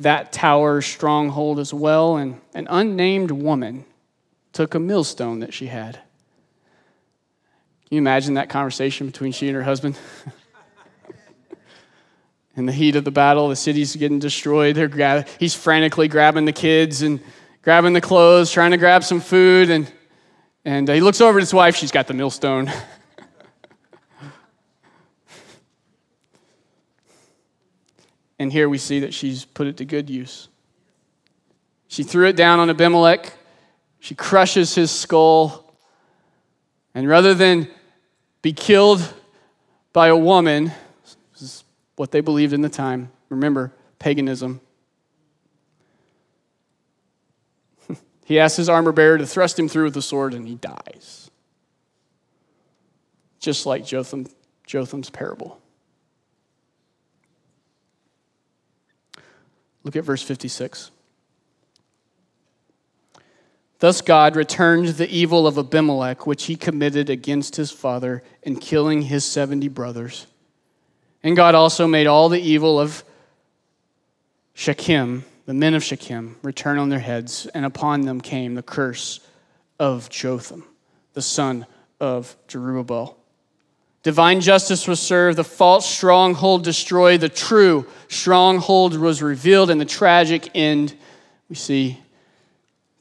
that 0.00 0.32
tower 0.32 0.80
stronghold 0.80 1.58
as 1.58 1.74
well. 1.74 2.16
And 2.16 2.40
an 2.54 2.66
unnamed 2.70 3.30
woman 3.30 3.84
took 4.52 4.74
a 4.74 4.80
millstone 4.80 5.40
that 5.40 5.52
she 5.52 5.66
had. 5.66 6.00
Can 7.92 7.96
you 7.96 8.02
imagine 8.04 8.34
that 8.34 8.48
conversation 8.48 9.06
between 9.06 9.32
she 9.32 9.48
and 9.48 9.54
her 9.54 9.62
husband? 9.62 9.98
In 12.56 12.64
the 12.64 12.72
heat 12.72 12.96
of 12.96 13.04
the 13.04 13.10
battle, 13.10 13.50
the 13.50 13.56
city's 13.56 13.94
getting 13.96 14.18
destroyed. 14.18 14.76
They're 14.76 14.88
gra- 14.88 15.26
he's 15.38 15.54
frantically 15.54 16.08
grabbing 16.08 16.46
the 16.46 16.54
kids 16.54 17.02
and 17.02 17.20
grabbing 17.60 17.92
the 17.92 18.00
clothes, 18.00 18.50
trying 18.50 18.70
to 18.70 18.78
grab 18.78 19.04
some 19.04 19.20
food. 19.20 19.68
And, 19.68 19.92
and 20.64 20.88
uh, 20.88 20.94
he 20.94 21.02
looks 21.02 21.20
over 21.20 21.38
at 21.38 21.42
his 21.42 21.52
wife. 21.52 21.76
She's 21.76 21.90
got 21.90 22.06
the 22.06 22.14
millstone. 22.14 22.72
and 28.38 28.50
here 28.50 28.70
we 28.70 28.78
see 28.78 29.00
that 29.00 29.12
she's 29.12 29.44
put 29.44 29.66
it 29.66 29.76
to 29.76 29.84
good 29.84 30.08
use. 30.08 30.48
She 31.88 32.04
threw 32.04 32.26
it 32.28 32.36
down 32.36 32.58
on 32.58 32.70
Abimelech. 32.70 33.34
She 34.00 34.14
crushes 34.14 34.74
his 34.74 34.90
skull. 34.90 35.76
And 36.94 37.06
rather 37.06 37.34
than 37.34 37.68
be 38.42 38.52
killed 38.52 39.14
by 39.92 40.08
a 40.08 40.16
woman, 40.16 40.72
This 41.32 41.42
is 41.42 41.64
what 41.96 42.10
they 42.10 42.20
believed 42.20 42.52
in 42.52 42.60
the 42.60 42.68
time. 42.68 43.10
Remember, 43.28 43.72
paganism. 43.98 44.60
he 48.24 48.38
asks 48.38 48.56
his 48.56 48.68
armor 48.68 48.92
bearer 48.92 49.18
to 49.18 49.26
thrust 49.26 49.58
him 49.58 49.68
through 49.68 49.84
with 49.84 49.94
the 49.94 50.02
sword, 50.02 50.34
and 50.34 50.46
he 50.48 50.56
dies. 50.56 51.30
Just 53.38 53.64
like 53.64 53.86
Jotham, 53.86 54.26
Jotham's 54.66 55.10
parable. 55.10 55.60
Look 59.84 59.96
at 59.96 60.04
verse 60.04 60.22
56. 60.22 60.90
Thus 63.82 64.00
God 64.00 64.36
returned 64.36 64.88
the 64.88 65.10
evil 65.10 65.46
of 65.46 65.58
Abimelech, 65.58 66.24
which 66.24 66.44
he 66.44 66.54
committed 66.54 67.10
against 67.10 67.56
his 67.56 67.72
father 67.72 68.22
in 68.42 68.56
killing 68.56 69.02
his 69.02 69.24
70 69.24 69.68
brothers 69.68 70.26
and 71.22 71.36
God 71.36 71.54
also 71.54 71.86
made 71.86 72.06
all 72.06 72.28
the 72.28 72.40
evil 72.40 72.80
of 72.80 73.04
Shechem, 74.54 75.24
the 75.46 75.54
men 75.54 75.74
of 75.74 75.84
Shechem, 75.84 76.36
return 76.42 76.78
on 76.78 76.88
their 76.88 76.98
heads, 76.98 77.46
and 77.46 77.64
upon 77.64 78.02
them 78.02 78.20
came 78.20 78.54
the 78.54 78.62
curse 78.62 79.20
of 79.78 80.10
Jotham, 80.10 80.64
the 81.14 81.22
son 81.22 81.66
of 82.00 82.36
Jerubbaal. 82.48 83.14
Divine 84.02 84.40
justice 84.40 84.88
was 84.88 84.98
served, 84.98 85.38
the 85.38 85.44
false 85.44 85.88
stronghold 85.88 86.64
destroyed, 86.64 87.20
the 87.20 87.28
true 87.28 87.86
stronghold 88.08 88.98
was 88.98 89.22
revealed, 89.22 89.70
and 89.70 89.80
the 89.80 89.84
tragic 89.84 90.50
end 90.54 90.94
we 91.48 91.54
see 91.54 92.00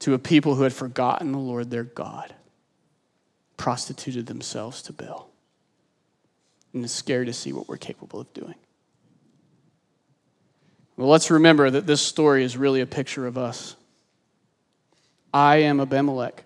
to 0.01 0.15
a 0.15 0.19
people 0.19 0.55
who 0.55 0.63
had 0.63 0.73
forgotten 0.73 1.31
the 1.31 1.37
Lord 1.37 1.69
their 1.69 1.83
God, 1.83 2.33
prostituted 3.55 4.25
themselves 4.25 4.81
to 4.83 4.93
Baal 4.93 5.29
and 6.73 6.83
is 6.83 6.91
scared 6.91 7.27
to 7.27 7.33
see 7.33 7.53
what 7.53 7.69
we're 7.69 7.77
capable 7.77 8.19
of 8.19 8.33
doing. 8.33 8.55
Well, 10.97 11.07
let's 11.07 11.29
remember 11.29 11.69
that 11.69 11.85
this 11.85 12.01
story 12.01 12.43
is 12.43 12.57
really 12.57 12.81
a 12.81 12.87
picture 12.87 13.27
of 13.27 13.37
us. 13.37 13.75
I 15.31 15.57
am 15.57 15.79
Abimelech. 15.79 16.45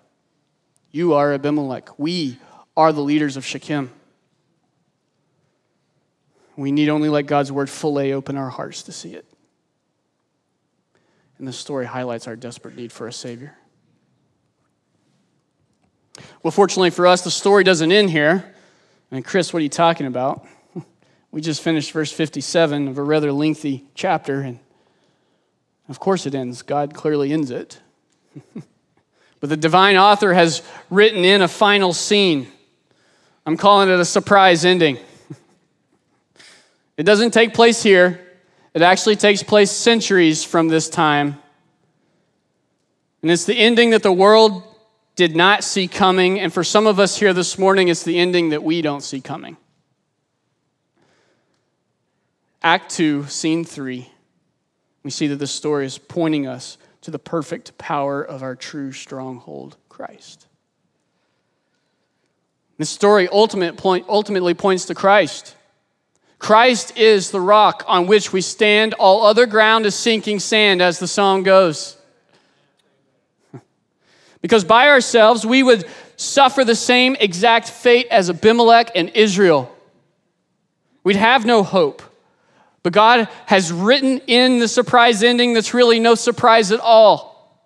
You 0.91 1.14
are 1.14 1.34
Abimelech. 1.34 1.97
We 1.97 2.38
are 2.76 2.91
the 2.91 3.01
leaders 3.01 3.38
of 3.38 3.45
Shechem. 3.45 3.89
We 6.58 6.74
need 6.74 6.89
only 6.89 7.10
let 7.10 7.26
God's 7.26 7.51
word 7.51 7.70
fully 7.70 8.12
open 8.12 8.38
our 8.38 8.49
hearts 8.49 8.84
to 8.84 8.91
see 8.91 9.14
it. 9.14 9.26
And 11.38 11.47
this 11.47 11.57
story 11.57 11.86
highlights 11.86 12.27
our 12.27 12.36
desperate 12.36 12.75
need 12.75 12.91
for 12.91 13.07
a 13.07 13.13
Savior. 13.13 13.55
Well, 16.43 16.51
fortunately 16.51 16.91
for 16.91 17.07
us, 17.07 17.23
the 17.23 17.31
story 17.31 17.63
doesn't 17.63 17.91
end 17.91 18.09
here. 18.09 18.53
And 19.11 19.23
Chris, 19.23 19.53
what 19.53 19.59
are 19.59 19.63
you 19.63 19.69
talking 19.69 20.07
about? 20.07 20.45
We 21.31 21.41
just 21.41 21.61
finished 21.61 21.91
verse 21.91 22.13
57 22.13 22.88
of 22.88 22.97
a 22.97 23.03
rather 23.03 23.33
lengthy 23.33 23.83
chapter, 23.93 24.39
and 24.39 24.57
of 25.89 25.99
course 25.99 26.25
it 26.25 26.33
ends. 26.33 26.61
God 26.61 26.93
clearly 26.93 27.33
ends 27.33 27.51
it. 27.51 27.77
but 29.41 29.49
the 29.49 29.57
divine 29.57 29.97
author 29.97 30.33
has 30.33 30.61
written 30.89 31.25
in 31.25 31.41
a 31.41 31.49
final 31.49 31.91
scene. 31.91 32.47
I'm 33.45 33.57
calling 33.57 33.89
it 33.89 33.99
a 33.99 34.05
surprise 34.05 34.63
ending. 34.63 34.97
it 36.97 37.03
doesn't 37.03 37.31
take 37.31 37.53
place 37.53 37.83
here, 37.83 38.24
it 38.76 38.82
actually 38.82 39.15
takes 39.15 39.41
place 39.41 39.71
centuries 39.71 40.43
from 40.43 40.67
this 40.67 40.89
time. 40.89 41.41
And 43.21 43.32
it's 43.32 43.45
the 43.45 43.57
ending 43.57 43.89
that 43.91 44.03
the 44.03 44.11
world 44.11 44.61
did 45.15 45.36
not 45.36 45.63
see 45.63 45.88
coming. 45.88 46.39
And 46.41 46.53
for 46.53 46.63
some 46.63 46.86
of 46.86 46.99
us 46.99 47.17
here 47.17 47.34
this 47.34 47.57
morning, 47.57 47.88
it's 47.88 48.03
the 48.03 48.19
ending 48.19 48.49
that 48.49 48.61
we 48.61 48.84
don't 48.84 49.01
see 49.01 49.21
coming. 49.21 49.55
Act 52.61 52.91
2, 52.91 53.28
Scene 53.28 53.63
3, 53.63 54.09
we 55.03 55.09
see 55.09 55.28
that 55.28 55.38
this 55.38 55.51
story 55.51 55.86
is 55.86 55.97
pointing 55.97 56.45
us 56.45 56.78
to 57.01 57.11
the 57.11 57.19
perfect 57.19 57.78
power 57.78 58.21
of 58.21 58.43
our 58.43 58.55
true 58.55 58.91
stronghold, 58.91 59.78
Christ. 59.88 60.47
This 62.78 62.89
story 62.89 63.30
ultimately 63.30 64.53
points 64.53 64.86
to 64.86 64.95
Christ. 64.95 65.55
Christ 66.39 66.97
is 66.97 67.31
the 67.31 67.41
rock 67.41 67.83
on 67.88 68.07
which 68.07 68.33
we 68.33 68.41
stand. 68.41 68.93
All 68.95 69.25
other 69.25 69.45
ground 69.45 69.86
is 69.86 69.95
sinking 69.95 70.39
sand, 70.39 70.81
as 70.81 70.99
the 70.99 71.07
song 71.07 71.43
goes. 71.43 71.97
Because 74.41 74.63
by 74.63 74.89
ourselves, 74.89 75.43
we 75.43 75.63
would 75.63 75.86
suffer 76.17 76.63
the 76.63 76.75
same 76.75 77.15
exact 77.19 77.67
fate 77.67 78.05
as 78.11 78.29
Abimelech 78.29 78.91
and 78.93 79.09
Israel. 79.15 79.75
We'd 81.03 81.15
have 81.15 81.45
no 81.45 81.63
hope. 81.63 82.03
But 82.83 82.93
God 82.93 83.27
has 83.47 83.71
written 83.71 84.19
in 84.27 84.59
the 84.59 84.67
surprise 84.67 85.23
ending 85.23 85.53
that's 85.53 85.73
really 85.73 85.99
no 85.99 86.13
surprise 86.13 86.71
at 86.71 86.79
all. 86.79 87.59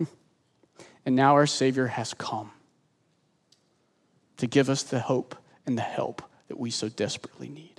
and 1.06 1.14
now 1.14 1.34
our 1.34 1.46
Savior 1.46 1.86
has 1.86 2.14
come 2.14 2.50
to 4.38 4.48
give 4.48 4.68
us 4.68 4.82
the 4.82 4.98
hope 4.98 5.36
and 5.66 5.78
the 5.78 5.82
help 5.82 6.22
that 6.48 6.58
we 6.58 6.70
so 6.70 6.88
desperately 6.88 7.48
need. 7.48 7.73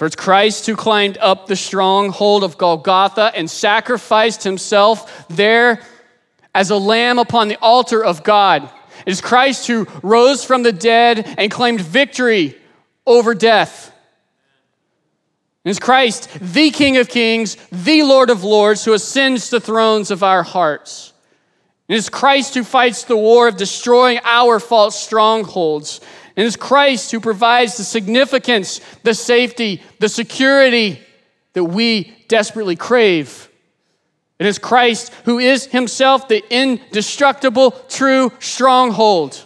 For 0.00 0.06
it's 0.06 0.16
Christ 0.16 0.64
who 0.64 0.76
climbed 0.76 1.18
up 1.18 1.46
the 1.46 1.56
stronghold 1.56 2.42
of 2.42 2.56
Golgotha 2.56 3.32
and 3.34 3.50
sacrificed 3.50 4.42
himself 4.42 5.28
there 5.28 5.82
as 6.54 6.70
a 6.70 6.76
lamb 6.78 7.18
upon 7.18 7.48
the 7.48 7.58
altar 7.60 8.02
of 8.02 8.24
God. 8.24 8.62
It 9.04 9.10
is 9.10 9.20
Christ 9.20 9.66
who 9.66 9.86
rose 10.02 10.42
from 10.42 10.62
the 10.62 10.72
dead 10.72 11.34
and 11.36 11.50
claimed 11.50 11.82
victory 11.82 12.56
over 13.06 13.34
death. 13.34 13.94
It 15.66 15.68
is 15.68 15.78
Christ, 15.78 16.30
the 16.40 16.70
King 16.70 16.96
of 16.96 17.10
Kings, 17.10 17.58
the 17.70 18.02
Lord 18.02 18.30
of 18.30 18.42
Lords, 18.42 18.82
who 18.86 18.94
ascends 18.94 19.50
the 19.50 19.60
thrones 19.60 20.10
of 20.10 20.22
our 20.22 20.42
hearts. 20.42 21.12
It 21.88 21.96
is 21.96 22.08
Christ 22.08 22.54
who 22.54 22.64
fights 22.64 23.04
the 23.04 23.18
war 23.18 23.48
of 23.48 23.58
destroying 23.58 24.20
our 24.24 24.60
false 24.60 24.98
strongholds. 24.98 26.00
It 26.36 26.46
is 26.46 26.56
Christ 26.56 27.10
who 27.10 27.20
provides 27.20 27.76
the 27.76 27.84
significance, 27.84 28.80
the 29.02 29.14
safety, 29.14 29.82
the 29.98 30.08
security 30.08 31.00
that 31.52 31.64
we 31.64 32.16
desperately 32.28 32.76
crave 32.76 33.48
It 34.38 34.46
is 34.46 34.58
Christ 34.58 35.12
who 35.24 35.38
is 35.38 35.66
himself 35.66 36.28
the 36.28 36.42
indestructible, 36.50 37.72
true 37.88 38.32
stronghold. 38.38 39.44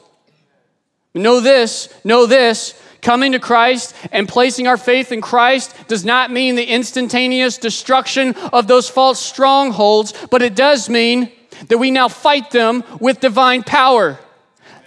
Know 1.14 1.41
this, 1.41 1.93
know 2.05 2.26
this. 2.26 2.80
Coming 3.01 3.32
to 3.32 3.39
Christ 3.39 3.95
and 4.12 4.28
placing 4.28 4.66
our 4.66 4.78
faith 4.78 5.12
in 5.12 5.20
Christ 5.20 5.74
does 5.89 6.05
not 6.05 6.30
mean 6.30 6.55
the 6.55 6.64
instantaneous 6.64 7.59
destruction 7.59 8.35
of 8.53 8.66
those 8.66 8.89
false 8.89 9.20
strongholds, 9.20 10.14
but 10.30 10.41
it 10.41 10.55
does 10.57 10.89
mean 10.89 11.30
that 11.68 11.78
we 11.78 11.91
now 11.91 12.09
fight 12.09 12.51
them 12.51 12.82
with 13.01 13.20
divine 13.20 13.62
power. 13.62 14.18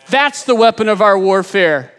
That's 0.10 0.43
the 0.43 0.55
weapon 0.55 0.88
of 0.88 1.01
our 1.01 1.18
warfare. 1.18 1.91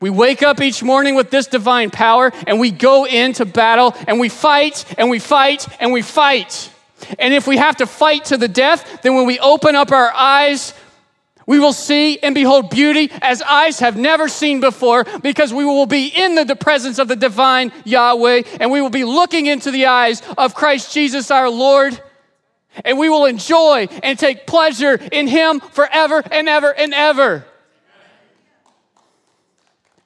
We 0.00 0.08
wake 0.08 0.42
up 0.42 0.62
each 0.62 0.82
morning 0.82 1.14
with 1.14 1.30
this 1.30 1.46
divine 1.46 1.90
power 1.90 2.32
and 2.46 2.58
we 2.58 2.70
go 2.70 3.04
into 3.04 3.44
battle 3.44 3.94
and 4.08 4.18
we 4.18 4.30
fight 4.30 4.86
and 4.96 5.10
we 5.10 5.18
fight 5.18 5.68
and 5.78 5.92
we 5.92 6.00
fight. 6.00 6.72
And 7.18 7.34
if 7.34 7.46
we 7.46 7.58
have 7.58 7.76
to 7.76 7.86
fight 7.86 8.26
to 8.26 8.38
the 8.38 8.48
death, 8.48 9.02
then 9.02 9.14
when 9.14 9.26
we 9.26 9.38
open 9.38 9.74
up 9.74 9.92
our 9.92 10.10
eyes, 10.10 10.72
we 11.46 11.58
will 11.58 11.72
see 11.72 12.18
and 12.18 12.34
behold 12.34 12.70
beauty 12.70 13.10
as 13.20 13.42
eyes 13.42 13.80
have 13.80 13.96
never 13.96 14.28
seen 14.28 14.60
before 14.60 15.04
because 15.22 15.52
we 15.52 15.64
will 15.64 15.86
be 15.86 16.06
in 16.06 16.34
the 16.34 16.56
presence 16.56 16.98
of 16.98 17.08
the 17.08 17.16
divine 17.16 17.72
Yahweh 17.84 18.42
and 18.58 18.70
we 18.70 18.80
will 18.80 18.90
be 18.90 19.04
looking 19.04 19.46
into 19.46 19.70
the 19.70 19.86
eyes 19.86 20.22
of 20.38 20.54
Christ 20.54 20.94
Jesus 20.94 21.30
our 21.30 21.50
Lord. 21.50 22.00
And 22.84 22.98
we 22.98 23.08
will 23.08 23.26
enjoy 23.26 23.88
and 24.02 24.18
take 24.18 24.46
pleasure 24.46 24.94
in 24.94 25.26
Him 25.26 25.60
forever 25.60 26.22
and 26.30 26.48
ever 26.48 26.72
and 26.72 26.94
ever. 26.94 27.44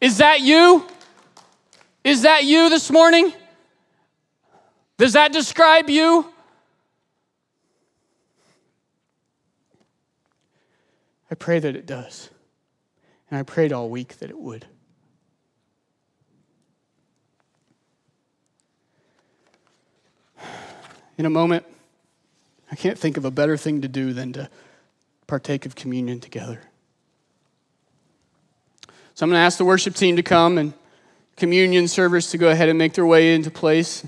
Is 0.00 0.18
that 0.18 0.40
you? 0.40 0.86
Is 2.02 2.22
that 2.22 2.44
you 2.44 2.68
this 2.68 2.90
morning? 2.90 3.32
Does 4.98 5.14
that 5.14 5.32
describe 5.32 5.88
you? 5.90 6.30
I 11.30 11.34
pray 11.34 11.58
that 11.58 11.74
it 11.74 11.86
does. 11.86 12.30
And 13.30 13.38
I 13.38 13.42
prayed 13.42 13.72
all 13.72 13.88
week 13.88 14.18
that 14.18 14.30
it 14.30 14.38
would. 14.38 14.66
In 21.16 21.26
a 21.26 21.30
moment, 21.30 21.64
I 22.74 22.76
can't 22.76 22.98
think 22.98 23.16
of 23.16 23.24
a 23.24 23.30
better 23.30 23.56
thing 23.56 23.82
to 23.82 23.88
do 23.88 24.12
than 24.12 24.32
to 24.32 24.50
partake 25.28 25.64
of 25.64 25.76
communion 25.76 26.18
together. 26.18 26.60
So 29.14 29.22
I'm 29.22 29.30
going 29.30 29.38
to 29.38 29.44
ask 29.44 29.58
the 29.58 29.64
worship 29.64 29.94
team 29.94 30.16
to 30.16 30.24
come 30.24 30.58
and 30.58 30.74
communion 31.36 31.86
servers 31.86 32.30
to 32.30 32.36
go 32.36 32.48
ahead 32.48 32.68
and 32.68 32.76
make 32.76 32.94
their 32.94 33.06
way 33.06 33.32
into 33.32 33.48
place. 33.48 34.04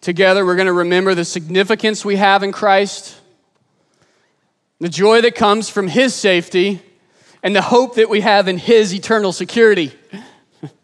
Together, 0.00 0.44
we're 0.44 0.56
going 0.56 0.66
to 0.66 0.72
remember 0.72 1.14
the 1.14 1.24
significance 1.24 2.04
we 2.04 2.16
have 2.16 2.42
in 2.42 2.50
Christ, 2.50 3.16
the 4.80 4.88
joy 4.88 5.20
that 5.20 5.36
comes 5.36 5.68
from 5.68 5.86
His 5.86 6.16
safety, 6.16 6.82
and 7.44 7.54
the 7.54 7.62
hope 7.62 7.94
that 7.94 8.08
we 8.08 8.22
have 8.22 8.48
in 8.48 8.58
His 8.58 8.92
eternal 8.92 9.30
security. 9.30 9.92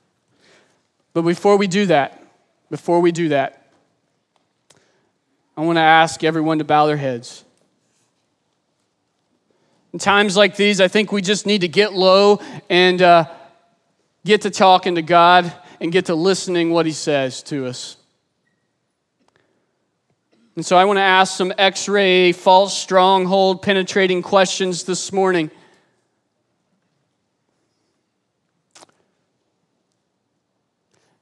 but 1.13 1.23
before 1.23 1.57
we 1.57 1.67
do 1.67 1.87
that, 1.87 2.25
before 2.71 3.01
we 3.01 3.11
do 3.11 3.31
that, 3.31 3.60
I 5.61 5.63
want 5.63 5.77
to 5.77 5.83
ask 5.83 6.25
everyone 6.25 6.57
to 6.61 6.65
bow 6.65 6.87
their 6.87 6.97
heads. 6.97 7.45
In 9.93 9.99
times 9.99 10.35
like 10.35 10.57
these, 10.57 10.81
I 10.81 10.89
think 10.89 11.13
we 11.13 11.21
just 11.21 11.45
need 11.45 11.61
to 11.61 11.69
get 11.69 11.93
low 11.93 12.41
and 12.71 13.03
uh, 13.03 13.27
get 14.25 14.41
to 14.41 14.51
talking 14.51 14.95
to 14.95 15.03
God 15.03 15.53
and 15.79 15.93
get 15.93 16.07
to 16.07 16.15
listening 16.15 16.71
what 16.71 16.87
He 16.87 16.93
says 16.93 17.43
to 17.43 17.67
us. 17.67 17.99
And 20.57 20.65
so 20.65 20.79
I 20.79 20.87
want 20.87 20.97
to 20.97 21.03
ask 21.03 21.37
some 21.37 21.53
x 21.59 21.91
ray, 21.91 22.33
false 22.33 22.75
stronghold 22.75 23.61
penetrating 23.61 24.23
questions 24.23 24.85
this 24.85 25.13
morning. 25.13 25.51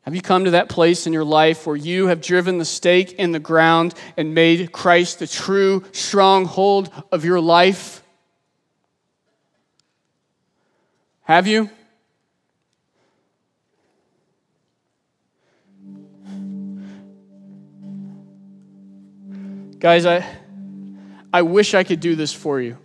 Have 0.09 0.15
you 0.15 0.23
come 0.23 0.47
to 0.47 0.53
that 0.53 0.71
place 0.71 1.07
in 1.07 1.13
your 1.13 1.23
life 1.23 1.67
where 1.67 1.77
you 1.77 2.07
have 2.07 2.23
driven 2.23 2.57
the 2.57 2.65
stake 2.65 3.13
in 3.13 3.33
the 3.33 3.39
ground 3.39 3.93
and 4.17 4.35
made 4.35 4.73
Christ 4.73 5.19
the 5.19 5.27
true 5.27 5.85
stronghold 5.93 6.91
of 7.13 7.27
your 7.27 7.43
life? 7.43 8.03
Have 11.25 11.47
you? 11.47 11.69
Guys, 19.79 20.07
I, 20.07 20.27
I 21.35 21.43
wish 21.43 21.75
I 21.75 21.85
could 21.85 22.01
do 22.01 22.17
this 22.17 22.33
for 22.33 22.63
you, 22.63 22.79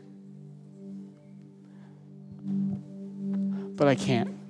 but 3.78 3.88
I 3.88 3.95
can't. 3.95 4.43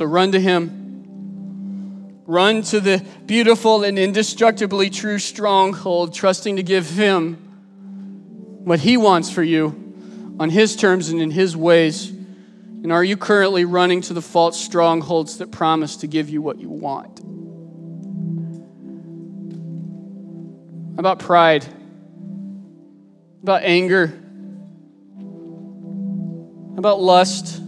So 0.00 0.06
run 0.06 0.32
to 0.32 0.40
Him. 0.40 2.22
Run 2.24 2.62
to 2.62 2.80
the 2.80 3.04
beautiful 3.26 3.84
and 3.84 3.98
indestructibly 3.98 4.88
true 4.88 5.18
stronghold, 5.18 6.14
trusting 6.14 6.56
to 6.56 6.62
give 6.62 6.88
Him 6.88 7.34
what 8.64 8.80
He 8.80 8.96
wants 8.96 9.30
for 9.30 9.42
you 9.42 10.34
on 10.40 10.48
His 10.48 10.74
terms 10.74 11.10
and 11.10 11.20
in 11.20 11.30
His 11.30 11.54
ways? 11.54 12.08
And 12.08 12.90
are 12.90 13.04
you 13.04 13.18
currently 13.18 13.66
running 13.66 14.00
to 14.00 14.14
the 14.14 14.22
false 14.22 14.58
strongholds 14.58 15.36
that 15.36 15.50
promise 15.50 15.96
to 15.96 16.06
give 16.06 16.30
you 16.30 16.40
what 16.40 16.58
you 16.58 16.70
want? 16.70 17.20
About 20.98 21.18
pride, 21.18 21.66
about 23.42 23.64
anger, 23.64 24.18
about 26.78 27.02
lust, 27.02 27.60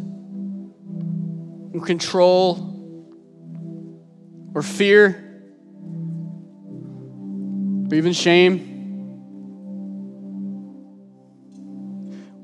control, 1.80 2.68
or 4.54 4.62
fear, 4.62 5.42
or 7.90 7.94
even 7.94 8.12
shame. 8.12 8.68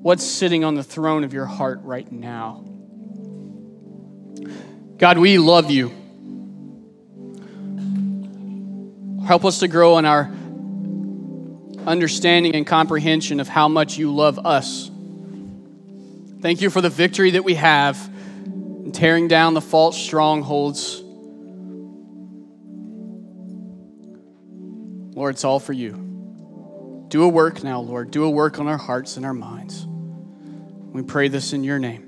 What's 0.02 0.24
sitting 0.24 0.64
on 0.64 0.74
the 0.74 0.82
throne 0.82 1.24
of 1.24 1.34
your 1.34 1.44
heart 1.44 1.80
right 1.82 2.10
now? 2.10 2.64
God, 4.96 5.18
we 5.18 5.38
love 5.38 5.70
you. 5.70 5.92
Help 9.26 9.44
us 9.44 9.58
to 9.58 9.68
grow 9.68 9.98
in 9.98 10.06
our 10.06 10.30
understanding 11.86 12.54
and 12.54 12.66
comprehension 12.66 13.40
of 13.40 13.48
how 13.48 13.68
much 13.68 13.98
you 13.98 14.14
love 14.14 14.38
us. 14.46 14.90
Thank 16.40 16.62
you 16.62 16.70
for 16.70 16.80
the 16.80 16.90
victory 16.90 17.32
that 17.32 17.44
we 17.44 17.54
have 17.54 17.98
in 18.88 18.92
tearing 18.92 19.28
down 19.28 19.52
the 19.52 19.60
false 19.60 19.98
strongholds. 19.98 21.02
Lord, 25.14 25.34
it's 25.34 25.44
all 25.44 25.60
for 25.60 25.74
you. 25.74 27.04
Do 27.08 27.24
a 27.24 27.28
work 27.28 27.62
now, 27.62 27.80
Lord. 27.80 28.10
Do 28.10 28.24
a 28.24 28.30
work 28.30 28.58
on 28.58 28.66
our 28.66 28.78
hearts 28.78 29.18
and 29.18 29.26
our 29.26 29.34
minds. 29.34 29.86
We 29.86 31.02
pray 31.02 31.28
this 31.28 31.52
in 31.52 31.64
your 31.64 31.78
name. 31.78 32.07